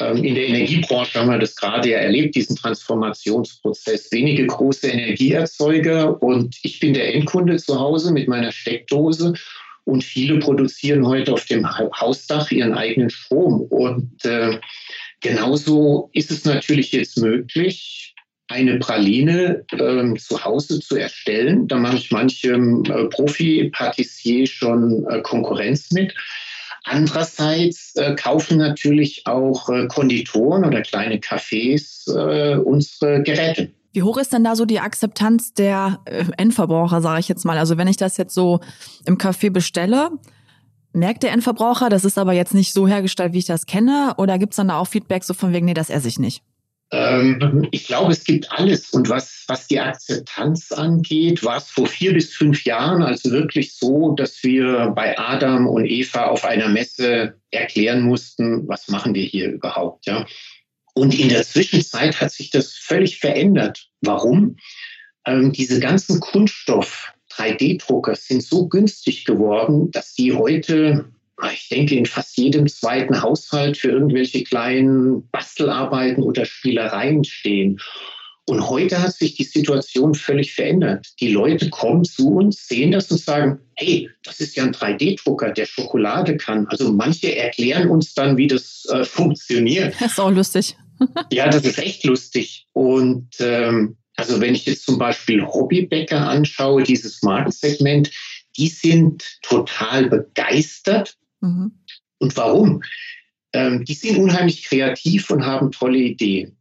Ähm, 0.00 0.24
in 0.24 0.34
der 0.34 0.48
Energiebranche 0.48 1.18
haben 1.18 1.30
wir 1.30 1.38
das 1.38 1.54
gerade 1.54 1.90
ja 1.90 1.98
erlebt, 1.98 2.34
diesen 2.34 2.56
Transformationsprozess. 2.56 4.10
Wenige 4.10 4.46
große 4.46 4.88
Energieerzeuger 4.88 6.20
und 6.22 6.56
ich 6.62 6.80
bin 6.80 6.94
der 6.94 7.14
Endkunde 7.14 7.56
zu 7.56 7.78
Hause 7.78 8.12
mit 8.12 8.26
meiner 8.26 8.50
Steckdose 8.50 9.34
und 9.84 10.02
viele 10.02 10.38
produzieren 10.38 11.06
heute 11.06 11.32
auf 11.32 11.44
dem 11.46 11.66
Hausdach 11.68 12.50
ihren 12.50 12.74
eigenen 12.74 13.10
Strom. 13.10 13.62
Und 13.62 14.24
äh, 14.24 14.58
genauso 15.20 16.10
ist 16.12 16.30
es 16.30 16.44
natürlich 16.44 16.92
jetzt 16.92 17.18
möglich, 17.18 18.14
eine 18.50 18.78
Praline 18.78 19.64
ähm, 19.72 20.18
zu 20.18 20.44
Hause 20.44 20.80
zu 20.80 20.96
erstellen. 20.96 21.68
Da 21.68 21.76
mache 21.76 21.96
ich 21.96 22.10
manchem 22.10 22.82
äh, 22.84 23.04
Profi-Patissier 23.06 24.46
schon 24.46 25.06
äh, 25.08 25.20
Konkurrenz 25.22 25.92
mit. 25.92 26.14
Andererseits 26.84 27.94
äh, 27.96 28.14
kaufen 28.16 28.58
natürlich 28.58 29.26
auch 29.26 29.68
äh, 29.68 29.86
Konditoren 29.86 30.64
oder 30.64 30.82
kleine 30.82 31.16
Cafés 31.18 32.10
äh, 32.10 32.56
unsere 32.56 33.22
Geräte. 33.22 33.70
Wie 33.92 34.02
hoch 34.02 34.18
ist 34.18 34.32
denn 34.32 34.44
da 34.44 34.56
so 34.56 34.64
die 34.64 34.80
Akzeptanz 34.80 35.52
der 35.52 36.00
äh, 36.06 36.24
Endverbraucher, 36.36 37.00
sage 37.00 37.20
ich 37.20 37.28
jetzt 37.28 37.44
mal? 37.44 37.58
Also 37.58 37.76
wenn 37.76 37.88
ich 37.88 37.96
das 37.96 38.16
jetzt 38.16 38.34
so 38.34 38.60
im 39.04 39.18
Café 39.18 39.50
bestelle, 39.50 40.10
merkt 40.92 41.22
der 41.22 41.32
Endverbraucher, 41.32 41.88
das 41.88 42.04
ist 42.04 42.18
aber 42.18 42.32
jetzt 42.32 42.54
nicht 42.54 42.72
so 42.72 42.88
hergestellt, 42.88 43.32
wie 43.32 43.38
ich 43.38 43.46
das 43.46 43.66
kenne? 43.66 44.14
Oder 44.16 44.38
gibt 44.38 44.54
es 44.54 44.56
dann 44.56 44.68
da 44.68 44.78
auch 44.78 44.88
Feedback 44.88 45.22
so 45.22 45.34
von 45.34 45.52
wegen, 45.52 45.66
nee, 45.66 45.74
das 45.74 45.90
esse 45.90 46.08
ich 46.08 46.18
nicht? 46.18 46.42
Ähm, 46.92 47.68
ich 47.70 47.86
glaube, 47.86 48.12
es 48.12 48.24
gibt 48.24 48.50
alles. 48.50 48.90
Und 48.90 49.08
was, 49.08 49.44
was 49.46 49.68
die 49.68 49.78
Akzeptanz 49.78 50.72
angeht, 50.72 51.44
war 51.44 51.58
es 51.58 51.70
vor 51.70 51.86
vier 51.86 52.12
bis 52.12 52.32
fünf 52.32 52.64
Jahren 52.64 53.02
also 53.02 53.30
wirklich 53.30 53.76
so, 53.76 54.14
dass 54.14 54.42
wir 54.42 54.92
bei 54.96 55.16
Adam 55.18 55.68
und 55.68 55.86
Eva 55.86 56.26
auf 56.26 56.44
einer 56.44 56.68
Messe 56.68 57.34
erklären 57.50 58.02
mussten, 58.02 58.66
was 58.68 58.88
machen 58.88 59.14
wir 59.14 59.24
hier 59.24 59.52
überhaupt. 59.52 60.06
Ja? 60.06 60.26
Und 60.94 61.18
in 61.18 61.28
der 61.28 61.44
Zwischenzeit 61.44 62.20
hat 62.20 62.32
sich 62.32 62.50
das 62.50 62.72
völlig 62.72 63.18
verändert. 63.18 63.88
Warum? 64.00 64.56
Ähm, 65.26 65.52
diese 65.52 65.78
ganzen 65.78 66.18
Kunststoff 66.18 67.12
3D-Drucker 67.32 68.16
sind 68.16 68.42
so 68.42 68.68
günstig 68.68 69.24
geworden, 69.24 69.90
dass 69.92 70.14
die 70.14 70.32
heute 70.32 71.12
ich 71.52 71.68
denke, 71.68 71.94
in 71.94 72.06
fast 72.06 72.36
jedem 72.36 72.66
zweiten 72.68 73.22
Haushalt 73.22 73.76
für 73.76 73.90
irgendwelche 73.90 74.44
kleinen 74.44 75.28
Bastelarbeiten 75.30 76.22
oder 76.22 76.44
Spielereien 76.44 77.24
stehen. 77.24 77.80
Und 78.46 78.68
heute 78.68 79.00
hat 79.00 79.14
sich 79.14 79.36
die 79.36 79.44
Situation 79.44 80.14
völlig 80.14 80.54
verändert. 80.54 81.06
Die 81.20 81.28
Leute 81.32 81.70
kommen 81.70 82.04
zu 82.04 82.30
uns, 82.30 82.66
sehen 82.66 82.90
das 82.90 83.10
und 83.10 83.20
sagen, 83.20 83.60
hey, 83.76 84.10
das 84.24 84.40
ist 84.40 84.56
ja 84.56 84.64
ein 84.64 84.72
3D-Drucker, 84.72 85.52
der 85.52 85.66
Schokolade 85.66 86.36
kann. 86.36 86.66
Also 86.66 86.92
manche 86.92 87.36
erklären 87.36 87.88
uns 87.88 88.12
dann, 88.12 88.36
wie 88.36 88.48
das 88.48 88.86
äh, 88.90 89.04
funktioniert. 89.04 89.94
Das 90.00 90.12
ist 90.12 90.18
auch 90.18 90.32
lustig. 90.32 90.76
ja, 91.30 91.48
das 91.48 91.64
ist 91.64 91.78
echt 91.78 92.04
lustig. 92.04 92.66
Und 92.72 93.28
ähm, 93.38 93.96
also 94.16 94.40
wenn 94.40 94.54
ich 94.54 94.66
jetzt 94.66 94.84
zum 94.84 94.98
Beispiel 94.98 95.46
Hobbybäcker 95.46 96.28
anschaue, 96.28 96.82
dieses 96.82 97.22
Marktsegment, 97.22 98.10
die 98.56 98.68
sind 98.68 99.24
total 99.42 100.08
begeistert 100.08 101.16
Mhm. 101.40 101.72
Und 102.18 102.36
warum? 102.36 102.82
Ähm, 103.52 103.84
die 103.84 103.94
sind 103.94 104.18
unheimlich 104.18 104.64
kreativ 104.64 105.30
und 105.30 105.44
haben 105.44 105.72
tolle 105.72 105.98
Ideen. 105.98 106.56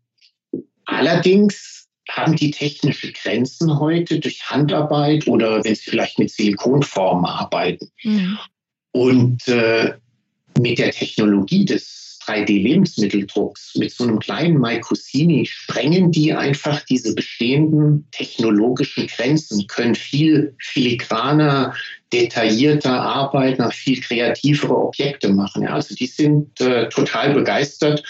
Allerdings 0.85 1.87
haben 2.09 2.35
die 2.35 2.51
technische 2.51 3.11
Grenzen 3.11 3.79
heute 3.79 4.19
durch 4.19 4.49
Handarbeit 4.49 5.27
oder 5.27 5.63
wenn 5.63 5.75
sie 5.75 5.91
vielleicht 5.91 6.17
mit 6.17 6.31
Silikonformen 6.31 7.25
arbeiten. 7.25 7.91
Mhm. 8.03 8.39
Und 8.91 9.47
äh, 9.47 9.93
mit 10.59 10.79
der 10.79 10.91
Technologie 10.91 11.65
des 11.65 12.08
3D-Lebensmitteldrucks 12.29 13.75
mit 13.75 13.91
so 13.91 14.03
einem 14.03 14.19
kleinen 14.19 14.57
Maicusini 14.57 15.45
sprengen 15.45 16.11
die 16.11 16.33
einfach 16.33 16.81
diese 16.85 17.15
bestehenden 17.15 18.07
technologischen 18.11 19.07
Grenzen, 19.07 19.67
können 19.67 19.95
viel 19.95 20.55
filigraner, 20.59 21.73
detaillierter 22.13 23.01
arbeiten, 23.01 23.71
viel 23.71 24.01
kreativere 24.01 24.75
Objekte 24.75 25.29
machen. 25.29 25.67
Also 25.67 25.95
die 25.95 26.07
sind 26.07 26.59
äh, 26.61 26.89
total 26.89 27.33
begeistert 27.33 28.03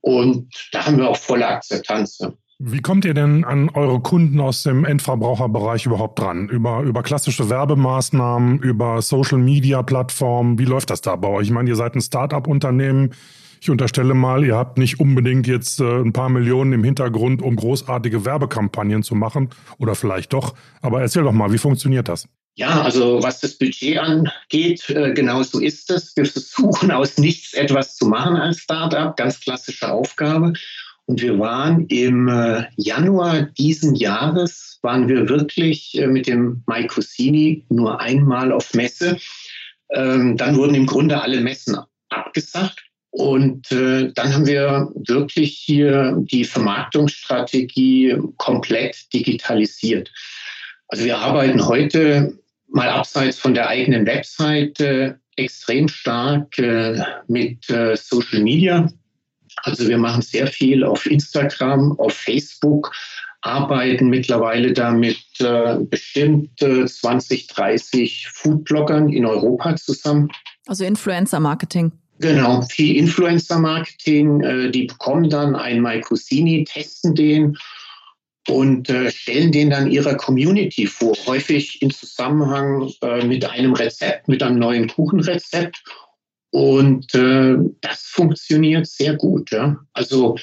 und 0.00 0.52
da 0.72 0.86
haben 0.86 0.98
wir 0.98 1.08
auch 1.08 1.16
volle 1.16 1.46
Akzeptanz. 1.46 2.18
Ja. 2.18 2.32
Wie 2.64 2.80
kommt 2.80 3.04
ihr 3.04 3.12
denn 3.12 3.42
an 3.42 3.70
eure 3.70 3.98
Kunden 3.98 4.38
aus 4.38 4.62
dem 4.62 4.84
Endverbraucherbereich 4.84 5.84
überhaupt 5.84 6.20
dran? 6.20 6.48
Über, 6.48 6.82
über 6.82 7.02
klassische 7.02 7.50
Werbemaßnahmen, 7.50 8.60
über 8.60 9.02
Social-Media-Plattformen? 9.02 10.60
Wie 10.60 10.64
läuft 10.64 10.90
das 10.90 11.00
da 11.00 11.16
bei 11.16 11.26
euch? 11.26 11.48
Ich 11.48 11.52
meine, 11.52 11.68
ihr 11.68 11.74
seid 11.74 11.96
ein 11.96 12.00
Start-up-Unternehmen. 12.00 13.14
Ich 13.60 13.68
unterstelle 13.68 14.14
mal, 14.14 14.44
ihr 14.44 14.54
habt 14.54 14.78
nicht 14.78 15.00
unbedingt 15.00 15.48
jetzt 15.48 15.80
äh, 15.80 16.02
ein 16.02 16.12
paar 16.12 16.28
Millionen 16.28 16.72
im 16.72 16.84
Hintergrund, 16.84 17.42
um 17.42 17.56
großartige 17.56 18.24
Werbekampagnen 18.24 19.02
zu 19.02 19.16
machen. 19.16 19.50
Oder 19.78 19.96
vielleicht 19.96 20.32
doch. 20.32 20.54
Aber 20.82 21.00
erzähl 21.00 21.24
doch 21.24 21.32
mal, 21.32 21.52
wie 21.52 21.58
funktioniert 21.58 22.08
das? 22.08 22.28
Ja, 22.54 22.82
also 22.82 23.20
was 23.24 23.40
das 23.40 23.58
Budget 23.58 23.98
angeht, 23.98 24.88
äh, 24.88 25.12
genau 25.14 25.42
so 25.42 25.58
ist 25.58 25.90
es. 25.90 26.14
Wir 26.14 26.26
versuchen 26.26 26.92
aus 26.92 27.18
nichts 27.18 27.54
etwas 27.54 27.96
zu 27.96 28.06
machen 28.06 28.36
als 28.36 28.58
Startup, 28.58 29.16
ganz 29.16 29.40
klassische 29.40 29.90
Aufgabe. 29.90 30.52
Und 31.06 31.20
wir 31.20 31.38
waren 31.38 31.86
im 31.88 32.28
äh, 32.28 32.64
Januar 32.76 33.42
diesen 33.42 33.94
Jahres, 33.94 34.78
waren 34.82 35.08
wir 35.08 35.28
wirklich 35.28 35.98
äh, 35.98 36.06
mit 36.06 36.26
dem 36.26 36.62
Maicusini 36.66 37.64
nur 37.68 38.00
einmal 38.00 38.52
auf 38.52 38.72
Messe. 38.74 39.18
Ähm, 39.90 40.36
dann 40.36 40.56
wurden 40.56 40.74
im 40.74 40.86
Grunde 40.86 41.20
alle 41.20 41.40
Messen 41.40 41.76
abgesagt. 42.08 42.84
Und 43.10 43.70
äh, 43.72 44.12
dann 44.14 44.32
haben 44.32 44.46
wir 44.46 44.90
wirklich 44.94 45.58
hier 45.58 46.16
die 46.18 46.44
Vermarktungsstrategie 46.44 48.16
komplett 48.38 49.12
digitalisiert. 49.12 50.10
Also 50.88 51.04
wir 51.04 51.18
arbeiten 51.18 51.66
heute 51.66 52.38
mal 52.68 52.88
abseits 52.88 53.38
von 53.38 53.54
der 53.54 53.68
eigenen 53.68 54.06
Webseite 54.06 55.18
extrem 55.36 55.88
stark 55.88 56.54
mit 57.26 57.64
Social 57.64 58.40
Media. 58.40 58.90
Also 59.62 59.88
wir 59.88 59.98
machen 59.98 60.22
sehr 60.22 60.46
viel 60.46 60.84
auf 60.84 61.06
Instagram, 61.06 61.98
auf 61.98 62.12
Facebook, 62.12 62.92
arbeiten 63.42 64.08
mittlerweile 64.08 64.72
da 64.72 64.92
mit 64.92 65.18
äh, 65.40 65.78
bestimmt 65.80 66.58
20, 66.60 67.48
30 67.48 68.28
Foodbloggern 68.32 69.08
in 69.08 69.26
Europa 69.26 69.76
zusammen. 69.76 70.30
Also 70.66 70.84
Influencer-Marketing. 70.84 71.92
Genau, 72.20 72.62
viel 72.62 72.96
Influencer-Marketing. 72.96 74.40
Äh, 74.42 74.70
die 74.70 74.84
bekommen 74.84 75.28
dann 75.28 75.56
einen 75.56 75.80
Maicusini, 75.80 76.64
testen 76.64 77.14
den 77.14 77.58
und 78.48 78.88
äh, 78.90 79.10
stellen 79.10 79.52
den 79.52 79.70
dann 79.70 79.90
ihrer 79.90 80.14
Community 80.14 80.86
vor, 80.86 81.16
häufig 81.26 81.82
in 81.82 81.90
Zusammenhang 81.90 82.90
äh, 83.02 83.24
mit 83.24 83.44
einem 83.44 83.72
Rezept, 83.72 84.28
mit 84.28 84.42
einem 84.42 84.58
neuen 84.58 84.88
Kuchenrezept. 84.88 85.82
Und 86.52 87.14
äh, 87.14 87.56
das 87.80 88.02
funktioniert 88.02 88.86
sehr 88.86 89.16
gut. 89.16 89.50
Ja? 89.50 89.78
Also 89.94 90.36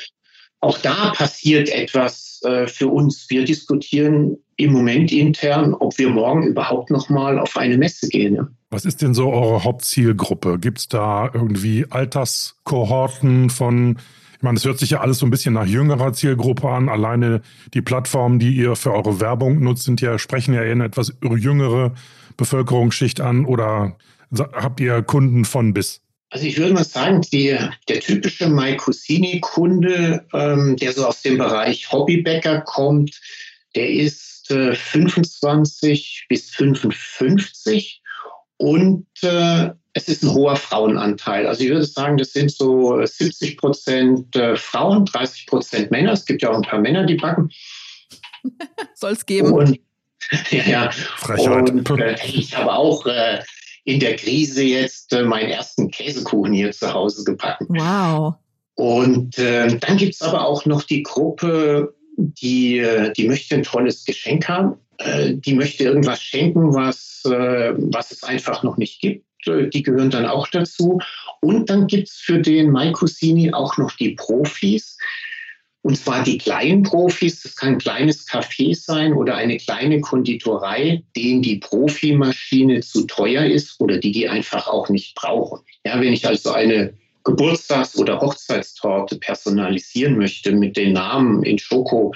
auch 0.60 0.78
da 0.80 1.12
passiert 1.12 1.70
etwas 1.70 2.42
äh, 2.44 2.68
für 2.68 2.88
uns. 2.88 3.28
Wir 3.30 3.46
diskutieren 3.46 4.38
im 4.58 4.74
Moment 4.74 5.12
intern, 5.12 5.76
ob 5.76 5.98
wir 6.00 6.10
morgen 6.10 6.44
überhaupt 6.44 6.90
noch 6.90 7.10
mal 7.10 7.38
auf 7.38 7.56
eine 7.56 7.78
Messe 7.78 8.10
gehen. 8.10 8.36
Ja? 8.36 8.48
Was 8.72 8.86
ist 8.86 9.04
denn 9.04 9.14
so 9.14 9.32
eure 9.32 9.64
Hauptzielgruppe? 9.64 10.58
Gibt 10.58 10.80
es 10.80 10.88
da 10.88 11.30
irgendwie 11.32 11.86
Alterskohorten 11.88 13.52
von, 13.52 14.00
ich 14.36 14.42
meine, 14.42 14.58
es 14.58 14.66
hört 14.66 14.80
sich 14.80 14.90
ja 14.90 15.02
alles 15.02 15.20
so 15.20 15.28
ein 15.28 15.32
bisschen 15.32 15.54
nach 15.54 15.68
jüngerer 15.68 16.12
Zielgruppe 16.14 16.70
an. 16.70 16.90
Alleine 16.90 17.42
die 17.76 17.84
Plattformen, 17.84 18.40
die 18.40 18.56
ihr 18.56 18.76
für 18.76 18.94
eure 18.94 19.20
Werbung 19.20 19.60
nutzt, 19.60 19.84
sind 19.84 20.02
ja, 20.02 20.18
sprechen 20.18 20.56
ja 20.56 20.64
eher 20.64 20.72
eine 20.72 20.86
etwas 20.86 21.14
jüngere 21.22 21.94
Bevölkerungsschicht 22.36 23.22
an 23.22 23.46
oder 23.46 23.96
habt 24.32 24.80
ihr 24.80 25.02
Kunden 25.02 25.46
von 25.46 25.74
bis? 25.74 26.02
Also 26.32 26.46
ich 26.46 26.58
würde 26.58 26.74
mal 26.74 26.84
sagen, 26.84 27.22
die, 27.22 27.58
der 27.88 28.00
typische 28.02 28.48
Maicusini-Kunde, 28.50 30.26
ähm, 30.34 30.76
der 30.76 30.94
so 30.94 31.08
aus 31.08 31.24
dem 31.24 31.40
Bereich 31.40 31.92
Hobbybäcker 31.92 32.62
kommt, 32.62 33.20
der 33.76 33.90
ist 33.90 34.52
äh, 34.52 34.76
25 34.76 36.26
bis 36.30 36.52
55 36.52 38.02
und 38.58 39.08
äh, 39.24 39.72
es 39.94 40.08
ist 40.08 40.24
ein 40.24 40.34
hoher 40.34 40.56
Frauenanteil. 40.56 41.48
Also 41.48 41.64
ich 41.64 41.70
würde 41.70 41.86
sagen, 41.86 42.18
das 42.18 42.34
sind 42.34 42.52
so 42.52 43.04
70 43.04 43.58
Prozent 43.58 44.36
äh, 44.36 44.56
Frauen, 44.56 45.06
30 45.06 45.48
Prozent 45.48 45.92
Männer. 45.92 46.14
Es 46.14 46.26
gibt 46.26 46.42
ja 46.42 46.52
auch 46.52 46.56
ein 46.56 46.62
paar 46.62 46.80
Männer, 46.80 47.06
die 47.06 47.16
backen. 47.16 47.50
Soll 48.94 49.14
es 49.14 49.26
geben. 49.26 49.52
Und, 49.52 49.80
ja, 50.52 50.64
ja. 50.64 50.92
Frechheit. 50.92 51.72
Und 51.72 51.90
äh, 52.00 52.18
ich 52.26 52.56
habe 52.56 52.72
auch 52.72 53.06
äh, 53.08 53.40
in 53.90 54.00
der 54.00 54.18
Krise 54.18 54.62
jetzt 54.62 55.14
äh, 55.14 55.24
meinen 55.24 55.50
ersten 55.50 55.90
Käsekuchen 55.90 56.54
hier 56.54 56.72
zu 56.72 56.94
Hause 56.94 57.24
gebacken. 57.24 57.68
Wow. 57.70 58.36
Und 58.76 59.40
äh, 59.40 59.78
dann 59.80 59.98
gibt 59.98 60.14
es 60.14 60.22
aber 60.22 60.46
auch 60.46 60.66
noch 60.68 60.84
die 60.84 61.02
Gruppe, 61.02 61.96
die, 62.16 62.78
äh, 62.78 63.12
die 63.14 63.28
möchte 63.28 63.56
ein 63.56 63.64
tolles 63.64 64.06
Geschenk 64.06 64.48
haben. 64.48 64.76
Äh, 65.00 65.34
die 65.34 65.56
möchte 65.56 65.86
irgendwas 65.86 66.22
schenken, 66.22 66.76
was, 66.76 67.24
äh, 67.26 67.74
was 67.78 68.12
es 68.12 68.24
einfach 68.24 68.62
noch 68.62 68.78
nicht 68.78 69.02
gibt. 69.02 69.26
Äh, 69.48 69.70
die 69.70 69.82
gehören 69.82 70.12
dann 70.12 70.28
auch 70.28 70.48
dazu. 70.50 71.00
Und 71.42 71.72
dann 71.72 71.88
gibt 71.88 72.10
es 72.10 72.14
für 72.14 72.40
den 72.40 72.70
Mai 72.70 72.92
Cusini 72.92 73.54
auch 73.54 73.76
noch 73.78 73.94
die 73.94 74.12
Profis, 74.12 75.00
und 75.82 75.96
zwar 75.96 76.24
die 76.24 76.38
kleinen 76.38 76.84
Profis, 76.84 77.42
das 77.42 77.56
kann 77.56 77.74
ein 77.74 77.78
kleines 77.78 78.28
Café 78.28 78.76
sein 78.76 79.14
oder 79.14 79.36
eine 79.36 79.58
kleine 79.58 80.02
Konditorei, 80.02 81.04
denen 81.16 81.42
die 81.42 81.58
Profimaschine 81.58 82.82
zu 82.82 83.08
teuer 83.08 83.46
ist 83.46 83.80
oder 83.80 83.98
die 83.98 84.12
die 84.12 84.28
einfach 84.28 84.68
auch 84.68 84.90
nicht 84.90 85.16
brauchen. 85.16 85.62
Ja, 85.86 86.00
wenn 86.02 86.14
ich 86.14 86.28
also 86.28 86.52
eine 86.52 86.94
Geburtstags- 87.24 87.98
oder 87.98 88.20
Hochzeitstorte 88.20 89.18
personalisieren 89.20 90.18
möchte 90.18 90.52
mit 90.52 90.76
den 90.76 90.94
Namen 90.94 91.44
in 91.44 91.58
Schoko, 91.58 92.14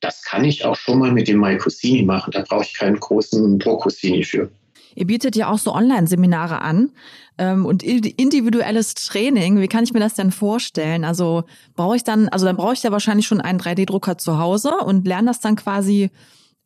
das 0.00 0.22
kann 0.22 0.44
ich 0.44 0.64
auch 0.64 0.76
schon 0.76 0.98
mal 0.98 1.12
mit 1.12 1.28
dem 1.28 1.38
Maicusini 1.38 2.02
machen. 2.02 2.32
Da 2.32 2.42
brauche 2.42 2.64
ich 2.64 2.74
keinen 2.74 2.98
großen 2.98 3.58
Procusini 3.58 4.24
für. 4.24 4.50
Ihr 4.94 5.06
bietet 5.06 5.36
ja 5.36 5.50
auch 5.50 5.58
so 5.58 5.74
Online-Seminare 5.74 6.60
an 6.60 6.92
ähm, 7.38 7.66
und 7.66 7.82
individuelles 7.82 8.94
Training. 8.94 9.60
Wie 9.60 9.68
kann 9.68 9.84
ich 9.84 9.92
mir 9.92 10.00
das 10.00 10.14
denn 10.14 10.32
vorstellen? 10.32 11.04
Also 11.04 11.44
brauche 11.74 11.96
ich 11.96 12.04
dann, 12.04 12.28
also 12.28 12.46
dann 12.46 12.56
brauche 12.56 12.74
ich 12.74 12.82
ja 12.82 12.92
wahrscheinlich 12.92 13.26
schon 13.26 13.40
einen 13.40 13.58
3D-Drucker 13.58 14.18
zu 14.18 14.38
Hause 14.38 14.72
und 14.84 15.06
lerne 15.06 15.28
das 15.28 15.40
dann 15.40 15.56
quasi 15.56 16.10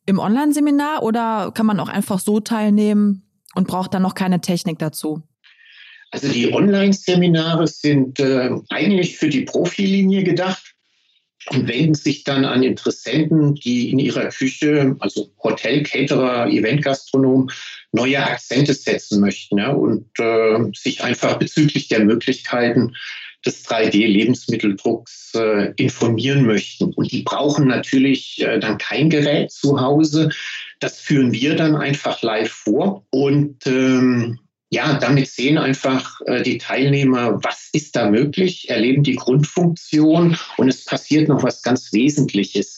im 0.05 0.19
Online-Seminar 0.19 1.03
oder 1.03 1.51
kann 1.53 1.65
man 1.65 1.79
auch 1.79 1.89
einfach 1.89 2.19
so 2.19 2.39
teilnehmen 2.39 3.23
und 3.55 3.67
braucht 3.67 3.93
dann 3.93 4.01
noch 4.01 4.15
keine 4.15 4.41
Technik 4.41 4.79
dazu? 4.79 5.23
Also 6.11 6.29
die 6.29 6.53
Online-Seminare 6.53 7.67
sind 7.67 8.19
äh, 8.19 8.51
eigentlich 8.69 9.17
für 9.17 9.29
die 9.29 9.41
Profilinie 9.41 10.23
gedacht 10.23 10.73
und 11.49 11.67
wenden 11.67 11.95
sich 11.95 12.23
dann 12.23 12.45
an 12.45 12.63
Interessenten, 12.63 13.55
die 13.55 13.91
in 13.91 13.99
ihrer 13.99 14.29
Küche, 14.29 14.95
also 14.99 15.31
Hotel, 15.43 15.83
Caterer, 15.83 16.47
Eventgastronom, 16.47 17.49
neue 17.91 18.23
Akzente 18.23 18.73
setzen 18.73 19.19
möchten 19.21 19.57
ja, 19.57 19.71
und 19.71 20.07
äh, 20.19 20.57
sich 20.75 21.03
einfach 21.03 21.37
bezüglich 21.39 21.87
der 21.87 22.03
Möglichkeiten 22.03 22.93
des 23.45 23.65
3D-Lebensmitteldrucks 23.65 25.33
äh, 25.35 25.73
informieren 25.77 26.45
möchten. 26.45 26.93
Und 26.93 27.11
die 27.11 27.23
brauchen 27.23 27.67
natürlich 27.67 28.41
äh, 28.41 28.59
dann 28.59 28.77
kein 28.77 29.09
Gerät 29.09 29.51
zu 29.51 29.79
Hause. 29.79 30.29
Das 30.79 30.99
führen 30.99 31.31
wir 31.31 31.55
dann 31.55 31.75
einfach 31.75 32.21
live 32.21 32.51
vor 32.51 33.05
und 33.09 33.65
ähm, 33.65 34.39
ja, 34.69 34.99
damit 34.99 35.29
sehen 35.29 35.57
einfach 35.57 36.19
äh, 36.25 36.43
die 36.43 36.57
Teilnehmer, 36.57 37.41
was 37.41 37.69
ist 37.71 37.95
da 37.95 38.09
möglich, 38.09 38.69
erleben 38.69 39.01
die 39.01 39.15
Grundfunktion 39.15 40.37
und 40.57 40.67
es 40.67 40.83
passiert 40.83 41.29
noch 41.29 41.41
was 41.43 41.61
ganz 41.61 41.93
Wesentliches. 41.93 42.76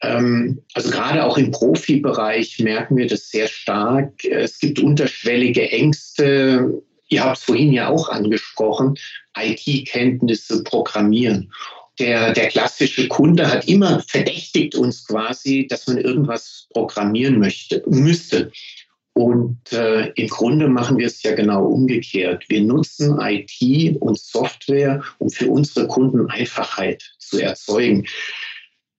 Ähm, 0.00 0.62
also 0.74 0.90
gerade 0.90 1.24
auch 1.24 1.38
im 1.38 1.50
Profibereich 1.50 2.58
merken 2.60 2.96
wir 2.96 3.06
das 3.06 3.30
sehr 3.30 3.48
stark. 3.48 4.24
Es 4.24 4.58
gibt 4.58 4.78
unterschwellige 4.78 5.70
Ängste. 5.70 6.82
Ihr 7.08 7.24
habt 7.24 7.38
es 7.38 7.44
vorhin 7.44 7.72
ja 7.72 7.88
auch 7.88 8.08
angesprochen, 8.08 8.96
IT-Kenntnisse, 9.36 10.62
Programmieren. 10.62 11.52
Der, 11.98 12.32
der 12.32 12.48
klassische 12.48 13.08
Kunde 13.08 13.50
hat 13.50 13.66
immer 13.66 14.04
verdächtigt 14.06 14.76
uns 14.76 15.04
quasi, 15.04 15.66
dass 15.68 15.88
man 15.88 15.98
irgendwas 15.98 16.68
programmieren 16.72 17.40
möchte, 17.40 17.82
müsste. 17.86 18.52
Und 19.14 19.72
äh, 19.72 20.10
im 20.10 20.28
Grunde 20.28 20.68
machen 20.68 20.96
wir 20.96 21.08
es 21.08 21.24
ja 21.24 21.34
genau 21.34 21.66
umgekehrt. 21.66 22.44
Wir 22.48 22.60
nutzen 22.60 23.18
IT 23.20 24.00
und 24.00 24.16
Software, 24.16 25.02
um 25.18 25.28
für 25.28 25.48
unsere 25.48 25.88
Kunden 25.88 26.30
Einfachheit 26.30 27.02
zu 27.18 27.40
erzeugen. 27.40 28.06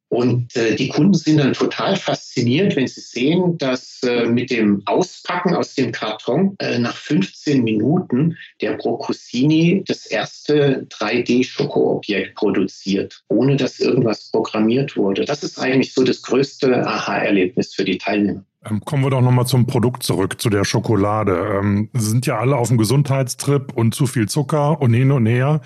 Und 0.09 0.55
äh, 0.55 0.75
die 0.75 0.89
Kunden 0.89 1.13
sind 1.13 1.37
dann 1.37 1.53
total 1.53 1.95
fasziniert, 1.95 2.75
wenn 2.75 2.87
sie 2.87 3.01
sehen, 3.01 3.59
dass 3.59 4.01
äh, 4.01 4.25
mit 4.25 4.49
dem 4.49 4.81
Auspacken 4.85 5.55
aus 5.55 5.75
dem 5.75 5.91
Karton 5.91 6.55
äh, 6.57 6.79
nach 6.79 6.95
15 6.95 7.63
Minuten 7.63 8.35
der 8.59 8.73
Brocusini 8.73 9.83
das 9.85 10.07
erste 10.07 10.87
3D-Schokoobjekt 10.89 12.33
produziert, 12.33 13.23
ohne 13.27 13.55
dass 13.55 13.79
irgendwas 13.79 14.31
programmiert 14.31 14.97
wurde. 14.97 15.25
Das 15.25 15.43
ist 15.43 15.59
eigentlich 15.59 15.93
so 15.93 16.03
das 16.03 16.23
größte 16.23 16.87
Aha-Erlebnis 16.87 17.75
für 17.75 17.85
die 17.85 17.99
Teilnehmer. 17.99 18.43
Ähm, 18.65 18.81
kommen 18.83 19.03
wir 19.03 19.11
doch 19.11 19.21
nochmal 19.21 19.45
zum 19.45 19.67
Produkt 19.67 20.01
zurück, 20.01 20.41
zu 20.41 20.49
der 20.49 20.65
Schokolade. 20.65 21.59
Ähm, 21.61 21.89
sind 21.93 22.25
ja 22.25 22.39
alle 22.39 22.57
auf 22.57 22.69
dem 22.69 22.77
Gesundheitstrip 22.77 23.73
und 23.73 23.93
zu 23.93 24.07
viel 24.07 24.27
Zucker 24.27 24.81
und 24.81 24.93
hin 24.93 25.11
und 25.11 25.27
her. 25.27 25.61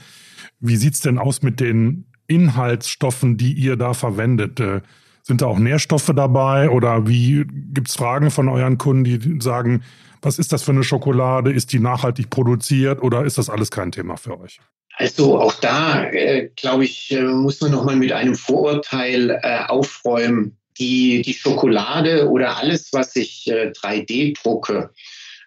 Wie 0.59 0.75
sieht's 0.75 0.99
denn 0.99 1.17
aus 1.17 1.41
mit 1.41 1.59
den 1.59 2.05
Inhaltsstoffen, 2.27 3.37
die 3.37 3.53
ihr 3.53 3.75
da 3.75 3.93
verwendet? 3.93 4.59
Äh, 4.59 4.81
sind 5.23 5.41
da 5.41 5.45
auch 5.47 5.57
Nährstoffe 5.57 6.11
dabei 6.15 6.69
oder 6.69 7.07
wie 7.07 7.45
gibt's 7.47 7.95
Fragen 7.95 8.29
von 8.29 8.49
euren 8.49 8.77
Kunden, 8.77 9.03
die 9.05 9.39
sagen, 9.41 9.83
was 10.21 10.39
ist 10.39 10.51
das 10.53 10.63
für 10.63 10.71
eine 10.71 10.83
Schokolade? 10.83 11.51
Ist 11.51 11.71
die 11.73 11.79
nachhaltig 11.79 12.29
produziert 12.29 13.01
oder 13.01 13.23
ist 13.23 13.37
das 13.37 13.49
alles 13.49 13.71
kein 13.71 13.91
Thema 13.91 14.17
für 14.17 14.39
euch? 14.39 14.59
Also 14.95 15.39
auch 15.39 15.53
da, 15.55 16.03
äh, 16.11 16.49
glaube 16.55 16.85
ich, 16.85 17.11
äh, 17.11 17.23
muss 17.23 17.61
man 17.61 17.71
nochmal 17.71 17.95
mit 17.95 18.11
einem 18.11 18.35
Vorurteil 18.35 19.31
äh, 19.41 19.65
aufräumen 19.67 20.57
die, 20.77 21.21
die 21.21 21.33
Schokolade 21.33 22.29
oder 22.29 22.57
alles, 22.57 22.89
was 22.93 23.15
ich 23.15 23.47
äh, 23.47 23.71
3D 23.71 24.41
drucke, 24.41 24.91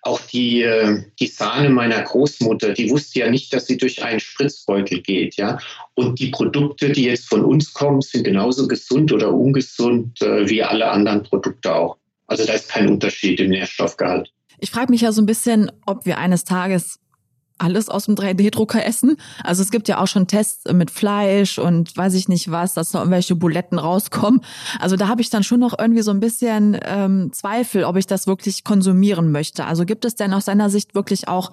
auch 0.06 0.20
die, 0.20 0.62
äh, 0.62 1.02
die 1.18 1.26
Sahne 1.26 1.68
meiner 1.68 2.00
Großmutter, 2.02 2.72
die 2.72 2.90
wusste 2.90 3.20
ja 3.20 3.30
nicht, 3.30 3.52
dass 3.52 3.66
sie 3.66 3.76
durch 3.76 4.02
einen 4.02 4.20
Spritzbeutel 4.20 5.02
geht, 5.02 5.36
ja. 5.36 5.58
Und 5.94 6.18
die 6.20 6.28
Produkte, 6.28 6.90
die 6.90 7.04
jetzt 7.04 7.28
von 7.28 7.44
uns 7.44 7.72
kommen, 7.74 8.00
sind 8.00 8.24
genauso 8.24 8.68
gesund 8.68 9.12
oder 9.12 9.32
ungesund 9.32 10.22
äh, 10.22 10.48
wie 10.48 10.62
alle 10.62 10.90
anderen 10.90 11.22
Produkte 11.22 11.74
auch. 11.74 11.96
Also 12.26 12.44
da 12.44 12.54
ist 12.54 12.68
kein 12.68 12.88
Unterschied 12.88 13.40
im 13.40 13.50
Nährstoffgehalt. 13.50 14.32
Ich 14.58 14.70
frage 14.70 14.90
mich 14.90 15.02
ja 15.02 15.12
so 15.12 15.20
ein 15.20 15.26
bisschen, 15.26 15.70
ob 15.84 16.06
wir 16.06 16.18
eines 16.18 16.44
Tages 16.44 16.98
alles 17.58 17.88
aus 17.88 18.06
dem 18.06 18.14
3D-Drucker 18.14 18.84
essen. 18.84 19.16
Also 19.42 19.62
es 19.62 19.70
gibt 19.70 19.88
ja 19.88 19.98
auch 19.98 20.06
schon 20.06 20.26
Tests 20.26 20.70
mit 20.72 20.90
Fleisch 20.90 21.58
und 21.58 21.96
weiß 21.96 22.14
ich 22.14 22.28
nicht 22.28 22.50
was, 22.50 22.74
dass 22.74 22.90
da 22.90 22.98
irgendwelche 22.98 23.36
Buletten 23.36 23.78
rauskommen. 23.78 24.40
Also 24.78 24.96
da 24.96 25.08
habe 25.08 25.22
ich 25.22 25.30
dann 25.30 25.42
schon 25.42 25.60
noch 25.60 25.78
irgendwie 25.78 26.02
so 26.02 26.10
ein 26.10 26.20
bisschen 26.20 26.78
ähm, 26.84 27.32
Zweifel, 27.32 27.84
ob 27.84 27.96
ich 27.96 28.06
das 28.06 28.26
wirklich 28.26 28.64
konsumieren 28.64 29.32
möchte. 29.32 29.64
Also 29.64 29.84
gibt 29.84 30.04
es 30.04 30.14
denn 30.14 30.32
aus 30.32 30.44
seiner 30.44 30.70
Sicht 30.70 30.94
wirklich 30.94 31.28
auch 31.28 31.50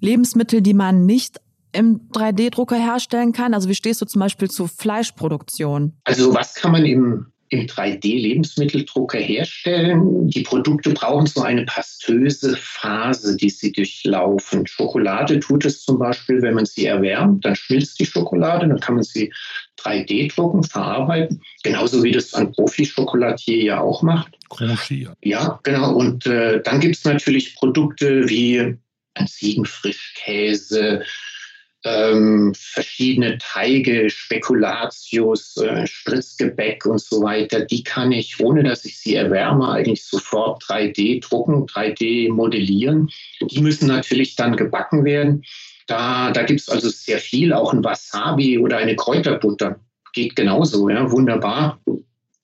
Lebensmittel, 0.00 0.60
die 0.60 0.74
man 0.74 1.06
nicht 1.06 1.40
im 1.72 2.08
3D-Drucker 2.12 2.76
herstellen 2.76 3.32
kann? 3.32 3.54
Also 3.54 3.68
wie 3.68 3.74
stehst 3.74 4.00
du 4.00 4.06
zum 4.06 4.20
Beispiel 4.20 4.50
zu 4.50 4.66
Fleischproduktion? 4.66 5.92
Also 6.04 6.34
was 6.34 6.54
kann 6.54 6.72
man 6.72 6.84
im 6.84 7.26
im 7.48 7.66
3D-Lebensmitteldrucker 7.66 9.18
herstellen. 9.18 10.28
Die 10.28 10.42
Produkte 10.42 10.90
brauchen 10.90 11.26
so 11.26 11.42
eine 11.42 11.64
pastöse 11.64 12.56
Phase, 12.56 13.36
die 13.36 13.50
sie 13.50 13.72
durchlaufen. 13.72 14.66
Schokolade 14.66 15.40
tut 15.40 15.64
es 15.64 15.82
zum 15.82 15.98
Beispiel, 15.98 16.42
wenn 16.42 16.54
man 16.54 16.66
sie 16.66 16.86
erwärmt, 16.86 17.44
dann 17.44 17.56
schmilzt 17.56 18.00
die 18.00 18.06
Schokolade, 18.06 18.68
dann 18.68 18.80
kann 18.80 18.96
man 18.96 19.04
sie 19.04 19.32
3D 19.78 20.34
drucken, 20.34 20.64
verarbeiten. 20.64 21.40
Genauso 21.62 22.02
wie 22.02 22.12
das 22.12 22.34
ein 22.34 22.52
Profi-Schokolatier 22.52 23.62
ja 23.62 23.80
auch 23.80 24.02
macht. 24.02 24.32
Crunchieren. 24.48 25.14
Ja, 25.22 25.60
genau. 25.62 25.94
Und 25.94 26.26
äh, 26.26 26.62
dann 26.62 26.80
gibt 26.80 26.96
es 26.96 27.04
natürlich 27.04 27.54
Produkte 27.56 28.28
wie 28.28 28.76
Ziegenfrischkäse, 29.24 31.02
ähm, 31.86 32.52
verschiedene 32.56 33.38
Teige, 33.38 34.10
Spekulatius, 34.10 35.56
äh, 35.58 35.86
Spritzgebäck 35.86 36.84
und 36.84 37.00
so 37.00 37.22
weiter, 37.22 37.60
die 37.60 37.84
kann 37.84 38.10
ich, 38.10 38.40
ohne 38.40 38.64
dass 38.64 38.84
ich 38.84 38.98
sie 38.98 39.14
erwärme, 39.14 39.70
eigentlich 39.70 40.04
sofort 40.04 40.64
3D 40.64 41.20
drucken, 41.26 41.66
3D 41.66 42.32
modellieren. 42.32 43.08
Die 43.40 43.60
müssen 43.60 43.86
natürlich 43.86 44.34
dann 44.34 44.56
gebacken 44.56 45.04
werden. 45.04 45.44
Da, 45.86 46.32
da 46.32 46.42
gibt 46.42 46.60
es 46.60 46.68
also 46.68 46.88
sehr 46.88 47.20
viel, 47.20 47.52
auch 47.52 47.72
ein 47.72 47.84
Wasabi 47.84 48.58
oder 48.58 48.78
eine 48.78 48.96
Kräuterbutter. 48.96 49.78
Geht 50.12 50.34
genauso, 50.34 50.88
ja, 50.88 51.08
wunderbar. 51.12 51.80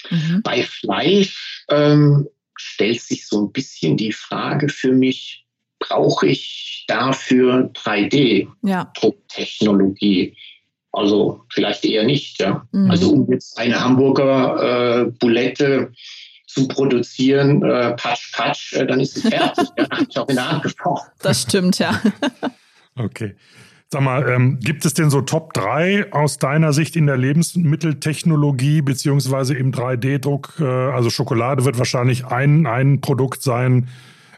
Mhm. 0.08 0.42
Bei 0.44 0.62
Fleisch 0.62 1.64
ähm, 1.68 2.28
stellt 2.56 3.00
sich 3.00 3.26
so 3.26 3.44
ein 3.44 3.52
bisschen 3.52 3.96
die 3.96 4.12
Frage 4.12 4.68
für 4.68 4.92
mich, 4.92 5.41
brauche 5.88 6.28
ich 6.28 6.84
dafür 6.88 7.70
3D-Drucktechnologie? 7.74 10.28
Ja. 10.28 10.34
Also 10.92 11.42
vielleicht 11.50 11.84
eher 11.84 12.04
nicht, 12.04 12.40
ja. 12.40 12.66
Mhm. 12.72 12.90
Also 12.90 13.12
um 13.12 13.30
jetzt 13.30 13.58
eine 13.58 13.78
Hamburger 13.82 15.06
äh, 15.06 15.10
Bulette 15.18 15.92
zu 16.46 16.68
produzieren, 16.68 17.62
äh, 17.62 17.94
patsch, 17.94 18.32
patsch, 18.34 18.74
äh, 18.74 18.86
dann 18.86 19.00
ist 19.00 19.16
es 19.16 19.22
fertig. 19.22 19.68
ja, 19.78 19.86
ich 20.06 20.18
auch 20.18 20.28
in 20.28 20.36
der 20.36 20.52
Hand 20.52 20.64
gebraucht. 20.64 21.10
Das 21.22 21.40
stimmt, 21.42 21.78
ja. 21.78 21.98
okay. 22.96 23.34
Sag 23.90 24.02
mal, 24.02 24.28
ähm, 24.28 24.58
gibt 24.60 24.84
es 24.84 24.92
denn 24.94 25.10
so 25.10 25.22
Top 25.22 25.54
3 25.54 26.12
aus 26.12 26.38
deiner 26.38 26.72
Sicht 26.72 26.96
in 26.96 27.06
der 27.06 27.16
Lebensmitteltechnologie 27.16 28.82
beziehungsweise 28.82 29.54
im 29.54 29.72
3D-Druck? 29.72 30.56
Äh, 30.60 30.64
also 30.64 31.08
Schokolade 31.08 31.64
wird 31.64 31.78
wahrscheinlich 31.78 32.26
ein, 32.26 32.66
ein 32.66 33.00
Produkt 33.00 33.42
sein, 33.42 33.84
äh, 33.84 33.86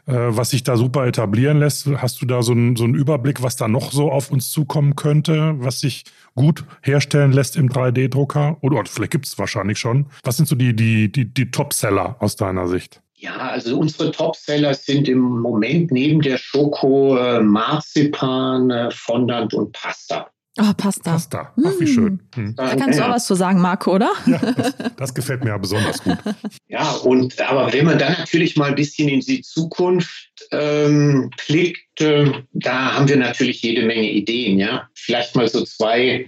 was 0.07 0.51
sich 0.51 0.63
da 0.63 0.77
super 0.77 1.05
etablieren 1.07 1.59
lässt. 1.59 1.87
Hast 1.87 2.21
du 2.21 2.25
da 2.25 2.43
so 2.43 2.51
einen, 2.51 2.75
so 2.75 2.83
einen 2.83 2.95
Überblick, 2.95 3.41
was 3.41 3.55
da 3.55 3.67
noch 3.67 3.91
so 3.91 4.11
auf 4.11 4.31
uns 4.31 4.51
zukommen 4.51 4.95
könnte, 4.95 5.55
was 5.57 5.79
sich 5.79 6.03
gut 6.35 6.63
herstellen 6.81 7.31
lässt 7.31 7.55
im 7.55 7.69
3D-Drucker? 7.69 8.57
Oder, 8.61 8.79
oder 8.79 8.89
vielleicht 8.89 9.11
gibt 9.11 9.25
es 9.25 9.39
wahrscheinlich 9.39 9.79
schon. 9.79 10.07
Was 10.23 10.37
sind 10.37 10.47
so 10.47 10.55
die, 10.55 10.75
die, 10.75 11.11
die, 11.11 11.25
die 11.33 11.51
Top-Seller 11.51 12.17
aus 12.19 12.35
deiner 12.35 12.67
Sicht? 12.67 13.01
Ja, 13.17 13.37
also 13.37 13.79
unsere 13.79 14.11
Top-Seller 14.11 14.73
sind 14.73 15.07
im 15.07 15.19
Moment 15.19 15.89
neben 15.89 16.21
der 16.21 16.37
Schoko 16.37 17.17
äh, 17.17 17.41
Marzipan, 17.41 18.69
äh, 18.69 18.91
Fondant 18.91 19.53
und 19.53 19.71
Pasta. 19.71 20.29
Oh, 20.57 20.73
Pasta. 20.77 21.11
Pasta. 21.11 21.53
Ach, 21.65 21.73
wie 21.79 21.87
schön. 21.87 22.21
Hm. 22.33 22.55
Da 22.55 22.75
kannst 22.75 22.97
du 22.97 23.05
auch 23.05 23.09
was 23.09 23.25
zu 23.27 23.35
sagen, 23.35 23.59
Marco, 23.59 23.93
oder? 23.93 24.11
Ja, 24.25 24.37
das, 24.37 24.73
das, 24.95 25.13
gefällt 25.13 25.43
mir 25.43 25.49
ja 25.49 25.57
besonders 25.57 26.01
gut. 26.01 26.17
Ja, 26.67 26.91
und 26.91 27.39
aber 27.41 27.73
wenn 27.73 27.85
man 27.85 27.99
dann 27.99 28.13
natürlich 28.13 28.55
mal 28.55 28.69
ein 28.69 28.75
bisschen 28.75 29.09
in 29.09 29.19
die 29.19 29.41
Zukunft 29.41 30.47
ähm, 30.51 31.29
blickt, 31.45 32.01
äh, 32.01 32.31
da 32.53 32.93
haben 32.93 33.07
wir 33.09 33.17
natürlich 33.17 33.61
jede 33.61 33.85
Menge 33.85 34.09
Ideen. 34.09 34.57
Ja, 34.57 34.89
vielleicht 34.93 35.35
mal 35.35 35.47
so 35.47 35.63
zwei 35.65 36.27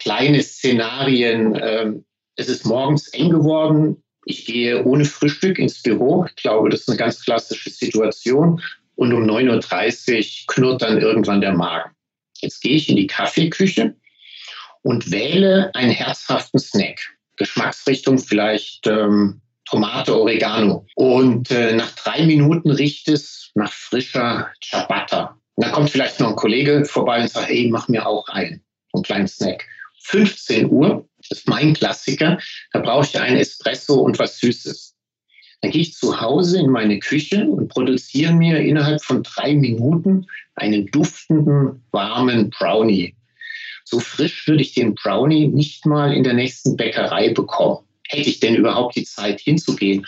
kleine 0.00 0.42
Szenarien. 0.42 1.58
Ähm, 1.60 2.04
es 2.36 2.48
ist 2.48 2.66
morgens 2.66 3.08
eng 3.08 3.30
geworden. 3.30 4.02
Ich 4.24 4.44
gehe 4.44 4.84
ohne 4.84 5.04
Frühstück 5.04 5.58
ins 5.58 5.82
Büro. 5.82 6.26
Ich 6.28 6.36
glaube, 6.36 6.68
das 6.68 6.80
ist 6.80 6.88
eine 6.88 6.98
ganz 6.98 7.24
klassische 7.24 7.70
Situation. 7.70 8.60
Und 8.96 9.12
um 9.12 9.22
9.30 9.22 10.16
Uhr 10.16 10.24
knurrt 10.48 10.82
dann 10.82 11.00
irgendwann 11.00 11.40
der 11.40 11.54
Magen. 11.54 11.90
Jetzt 12.40 12.60
gehe 12.60 12.76
ich 12.76 12.88
in 12.88 12.96
die 12.96 13.06
Kaffeeküche 13.06 13.94
und 14.82 15.10
wähle 15.10 15.74
einen 15.74 15.90
herzhaften 15.90 16.58
Snack. 16.58 17.00
Geschmacksrichtung 17.36 18.18
vielleicht 18.18 18.86
ähm, 18.86 19.40
Tomate, 19.64 20.18
Oregano. 20.18 20.86
Und 20.94 21.50
äh, 21.50 21.74
nach 21.74 21.90
drei 21.92 22.24
Minuten 22.24 22.70
riecht 22.70 23.08
es 23.08 23.50
nach 23.54 23.72
frischer 23.72 24.50
Ciabatta. 24.62 25.38
Und 25.54 25.64
dann 25.64 25.72
kommt 25.72 25.90
vielleicht 25.90 26.20
noch 26.20 26.30
ein 26.30 26.36
Kollege 26.36 26.84
vorbei 26.84 27.20
und 27.20 27.30
sagt, 27.30 27.48
hey, 27.48 27.68
mach 27.70 27.88
mir 27.88 28.06
auch 28.06 28.28
einen, 28.28 28.64
einen 28.92 29.02
kleinen 29.02 29.28
Snack. 29.28 29.66
15 30.04 30.70
Uhr, 30.70 31.08
ist 31.28 31.48
mein 31.48 31.74
Klassiker, 31.74 32.38
da 32.72 32.78
brauche 32.78 33.04
ich 33.04 33.20
einen 33.20 33.36
Espresso 33.36 33.96
und 33.96 34.18
was 34.18 34.38
Süßes. 34.38 34.87
Dann 35.60 35.72
gehe 35.72 35.82
ich 35.82 35.94
zu 35.94 36.20
Hause 36.20 36.60
in 36.60 36.70
meine 36.70 36.98
Küche 37.00 37.44
und 37.44 37.68
produziere 37.68 38.32
mir 38.32 38.60
innerhalb 38.60 39.02
von 39.02 39.22
drei 39.22 39.54
Minuten 39.54 40.26
einen 40.54 40.86
duftenden, 40.86 41.82
warmen 41.90 42.50
Brownie. 42.50 43.16
So 43.84 44.00
frisch 44.00 44.46
würde 44.46 44.62
ich 44.62 44.74
den 44.74 44.94
Brownie 44.94 45.48
nicht 45.48 45.86
mal 45.86 46.12
in 46.12 46.22
der 46.22 46.34
nächsten 46.34 46.76
Bäckerei 46.76 47.30
bekommen. 47.30 47.84
Hätte 48.08 48.28
ich 48.28 48.40
denn 48.40 48.54
überhaupt 48.54 48.96
die 48.96 49.04
Zeit 49.04 49.40
hinzugehen? 49.40 50.06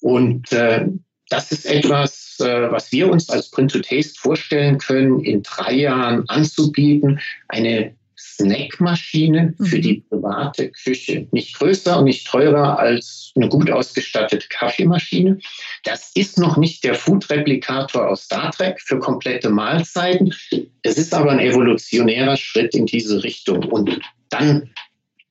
Und 0.00 0.52
äh, 0.52 0.86
das 1.28 1.52
ist 1.52 1.64
etwas, 1.64 2.36
äh, 2.40 2.70
was 2.70 2.92
wir 2.92 3.10
uns 3.10 3.30
als 3.30 3.50
Print 3.50 3.72
to 3.72 3.78
Taste 3.78 4.14
vorstellen 4.18 4.78
können, 4.78 5.20
in 5.20 5.42
drei 5.42 5.72
Jahren 5.72 6.28
anzubieten. 6.28 7.20
Eine 7.48 7.94
Snackmaschine 8.42 9.54
für 9.58 9.76
mhm. 9.76 9.82
die 9.82 10.04
private 10.08 10.70
Küche. 10.70 11.28
Nicht 11.32 11.58
größer 11.58 11.98
und 11.98 12.04
nicht 12.04 12.26
teurer 12.26 12.78
als 12.78 13.32
eine 13.34 13.48
gut 13.48 13.70
ausgestattete 13.70 14.46
Kaffeemaschine. 14.48 15.38
Das 15.84 16.10
ist 16.14 16.38
noch 16.38 16.56
nicht 16.56 16.84
der 16.84 16.94
Food-Replikator 16.94 18.08
aus 18.08 18.24
Star 18.24 18.50
Trek 18.50 18.80
für 18.80 18.98
komplette 18.98 19.50
Mahlzeiten. 19.50 20.34
Es 20.82 20.98
ist 20.98 21.14
aber 21.14 21.30
ein 21.30 21.40
evolutionärer 21.40 22.36
Schritt 22.36 22.74
in 22.74 22.86
diese 22.86 23.22
Richtung. 23.22 23.64
Und 23.64 24.00
dann 24.28 24.70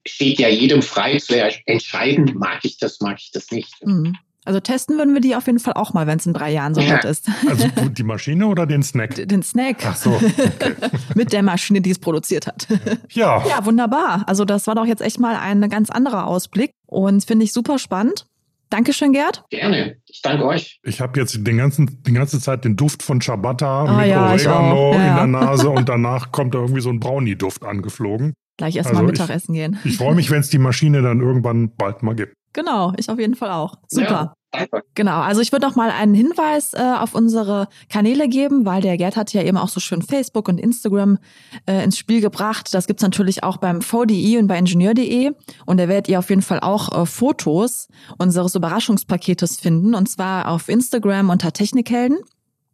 steht 0.06 0.39
ja 0.39 0.47
jedem 0.47 0.82
frei 0.82 1.17
zu 1.17 1.36
entscheiden, 1.65 2.34
mag 2.36 2.60
ich 2.63 2.78
das, 2.78 3.02
mag 3.02 3.19
ich 3.19 3.32
das 3.32 3.52
nicht. 3.52 3.74
Mhm. 3.86 4.15
Also 4.43 4.60
testen 4.60 4.97
würden 4.97 5.13
wir 5.13 5.21
die 5.21 5.36
auf 5.36 5.45
jeden 5.45 5.60
Fall 5.60 5.73
auch 5.73 5.93
mal, 5.93 6.08
wenn 6.08 6.17
es 6.17 6.25
in 6.25 6.34
drei 6.34 6.51
Jahren 6.51 6.73
so 6.73 6.82
weit 6.82 7.06
ist. 7.06 7.30
Also 7.47 7.67
die 7.89 8.04
Maschine 8.04 8.47
oder 8.47 8.65
den 8.65 8.82
Snack? 8.82 9.15
Den 9.15 9.43
Snack. 9.43 9.77
Ach 9.86 9.95
so. 9.95 10.12
Okay. 10.13 10.73
Mit 11.15 11.32
der 11.32 11.43
Maschine, 11.43 11.82
die 11.82 11.91
es 11.91 11.99
produziert 11.99 12.47
hat. 12.47 12.67
Ja. 13.12 13.43
Ja, 13.47 13.65
wunderbar. 13.65 14.23
Also 14.27 14.45
das 14.45 14.67
war 14.67 14.75
doch 14.75 14.86
jetzt 14.86 15.01
echt 15.01 15.19
mal 15.19 15.36
ein 15.36 15.69
ganz 15.69 15.89
anderer 15.89 16.27
Ausblick 16.27 16.71
und 16.88 17.23
finde 17.23 17.43
ich 17.43 17.51
super 17.54 17.77
spannend. 17.77 18.25
Dankeschön, 18.69 19.12
Gerd. 19.12 19.43
Gerne. 19.49 19.97
Ich 20.08 20.21
danke 20.21 20.45
euch. 20.45 20.80
Ich 20.84 21.01
habe 21.01 21.19
jetzt 21.19 21.45
den 21.45 21.58
ganzen, 21.58 22.01
die 22.04 22.13
ganze 22.13 22.39
Zeit 22.39 22.63
den 22.63 22.77
Duft 22.77 23.04
von 23.04 23.19
Ciabatta 23.19 23.84
oh, 23.84 23.97
mit 23.97 24.08
ja, 24.08 24.30
Oregano 24.30 24.93
ja. 24.93 25.23
in 25.23 25.32
der 25.32 25.41
Nase 25.41 25.69
und 25.69 25.89
danach 25.89 26.32
kommt 26.32 26.56
da 26.56 26.60
irgendwie 26.60 26.82
so 26.82 26.89
ein 26.89 26.99
Brownie-Duft 26.99 27.63
angeflogen. 27.63 28.34
Gleich 28.58 28.77
erstmal 28.77 29.01
also 29.01 29.12
Mittagessen 29.12 29.54
gehen. 29.54 29.77
Ich 29.84 29.97
freue 29.97 30.15
mich, 30.15 30.32
wenn 30.32 30.39
es 30.39 30.49
die 30.49 30.58
Maschine 30.58 31.01
dann 31.01 31.19
irgendwann 31.19 31.75
bald 31.75 32.01
mal 32.01 32.15
gibt. 32.15 32.34
Genau, 32.53 32.93
ich 32.97 33.09
auf 33.09 33.19
jeden 33.19 33.35
Fall 33.35 33.51
auch. 33.51 33.75
Super. 33.87 34.35
Ja, 34.53 34.65
genau, 34.95 35.21
also 35.21 35.39
ich 35.39 35.53
würde 35.53 35.65
noch 35.65 35.75
mal 35.75 35.91
einen 35.91 36.13
Hinweis 36.13 36.73
äh, 36.73 36.81
auf 36.81 37.15
unsere 37.15 37.67
Kanäle 37.89 38.27
geben, 38.27 38.65
weil 38.65 38.81
der 38.81 38.97
Gerd 38.97 39.15
hat 39.15 39.31
ja 39.31 39.43
eben 39.43 39.55
auch 39.55 39.69
so 39.69 39.79
schön 39.79 40.01
Facebook 40.01 40.49
und 40.49 40.59
Instagram 40.59 41.19
äh, 41.65 41.83
ins 41.83 41.97
Spiel 41.97 42.19
gebracht. 42.19 42.73
Das 42.73 42.85
gibt's 42.85 43.03
natürlich 43.03 43.43
auch 43.43 43.57
beim 43.57 43.81
VDI 43.81 44.37
und 44.39 44.47
bei 44.47 44.57
Ingenieur.de. 44.57 45.31
Und 45.65 45.77
da 45.77 45.87
werdet 45.87 46.09
ihr 46.09 46.19
auf 46.19 46.29
jeden 46.29 46.41
Fall 46.41 46.59
auch 46.59 47.01
äh, 47.01 47.05
Fotos 47.05 47.87
unseres 48.17 48.55
Überraschungspaketes 48.55 49.57
finden. 49.57 49.95
Und 49.95 50.09
zwar 50.09 50.49
auf 50.49 50.67
Instagram 50.67 51.29
unter 51.29 51.53
Technikhelden 51.53 52.17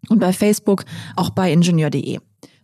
und 0.09 0.19
bei 0.19 0.33
Facebook 0.33 0.83
auch 1.15 1.29
bei 1.29 1.51
Ingenieur.de. 1.51 2.19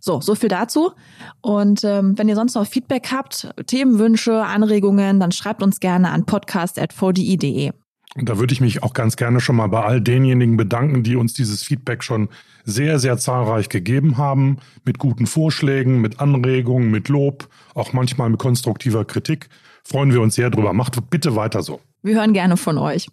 So, 0.06 0.20
so 0.20 0.36
viel 0.36 0.50
dazu. 0.50 0.92
Und 1.40 1.86
ähm, 1.86 2.18
wenn 2.18 2.28
ihr 2.28 2.36
sonst 2.36 2.56
noch 2.56 2.68
Feedback 2.68 3.08
habt, 3.14 3.48
Themenwünsche, 3.68 4.44
Anregungen, 4.44 5.22
dann 5.22 5.32
schreibt 5.32 5.64
uns 5.64 5.80
gerne 5.80 6.10
an 6.12 6.26
podcast.vdi.de. 6.26 7.72
Und 8.16 8.28
da 8.28 8.38
würde 8.38 8.52
ich 8.52 8.60
mich 8.60 8.84
auch 8.84 8.94
ganz 8.94 9.16
gerne 9.16 9.40
schon 9.40 9.56
mal 9.56 9.68
bei 9.68 9.82
all 9.82 10.02
denjenigen 10.02 10.58
bedanken, 10.58 11.04
die 11.04 11.16
uns 11.16 11.32
dieses 11.34 11.64
Feedback 11.64 12.04
schon 12.04 12.28
sehr, 12.66 13.00
sehr 13.00 13.18
zahlreich 13.18 13.70
gegeben 13.70 14.18
haben, 14.18 14.58
mit 14.84 15.00
guten 15.00 15.26
Vorschlägen, 15.26 16.02
mit 16.02 16.20
Anregungen, 16.20 16.92
mit 16.92 17.08
Lob, 17.08 17.48
auch 17.74 17.94
manchmal 17.94 18.30
mit 18.30 18.42
konstruktiver 18.42 19.06
Kritik. 19.06 19.48
Freuen 19.86 20.12
wir 20.12 20.20
uns 20.20 20.36
sehr 20.36 20.50
drüber. 20.50 20.74
Macht 20.74 20.98
bitte 21.12 21.38
weiter 21.38 21.64
so. 21.64 21.80
Wir 22.02 22.16
hören 22.16 22.34
gerne 22.34 22.58
von 22.58 22.78
euch. 22.78 23.08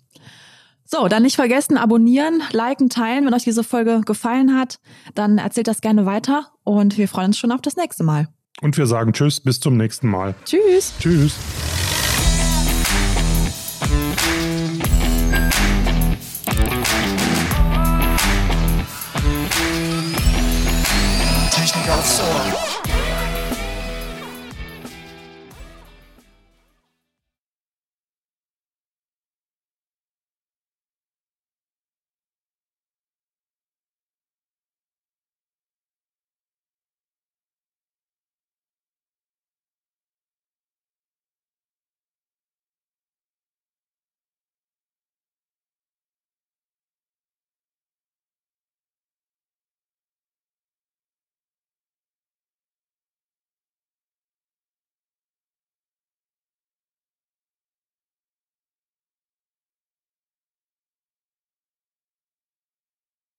So, 0.93 1.07
dann 1.07 1.23
nicht 1.23 1.37
vergessen, 1.37 1.77
abonnieren, 1.77 2.43
liken, 2.51 2.89
teilen. 2.89 3.25
Wenn 3.25 3.33
euch 3.33 3.45
diese 3.45 3.63
Folge 3.63 4.01
gefallen 4.05 4.59
hat, 4.59 4.81
dann 5.15 5.39
erzählt 5.39 5.69
das 5.69 5.81
gerne 5.81 6.05
weiter 6.05 6.49
und 6.65 6.99
wir 6.99 7.07
freuen 7.07 7.29
uns 7.29 7.39
schon 7.39 7.53
auf 7.53 7.63
das 7.63 7.77
nächste 7.77 8.03
Mal. 8.03 8.27
Und 8.61 8.77
wir 8.77 8.87
sagen 8.87 9.13
Tschüss, 9.13 9.41
bis 9.41 9.61
zum 9.61 9.77
nächsten 9.77 10.09
Mal. 10.09 10.35
Tschüss. 10.45 10.93
Tschüss. 10.99 11.70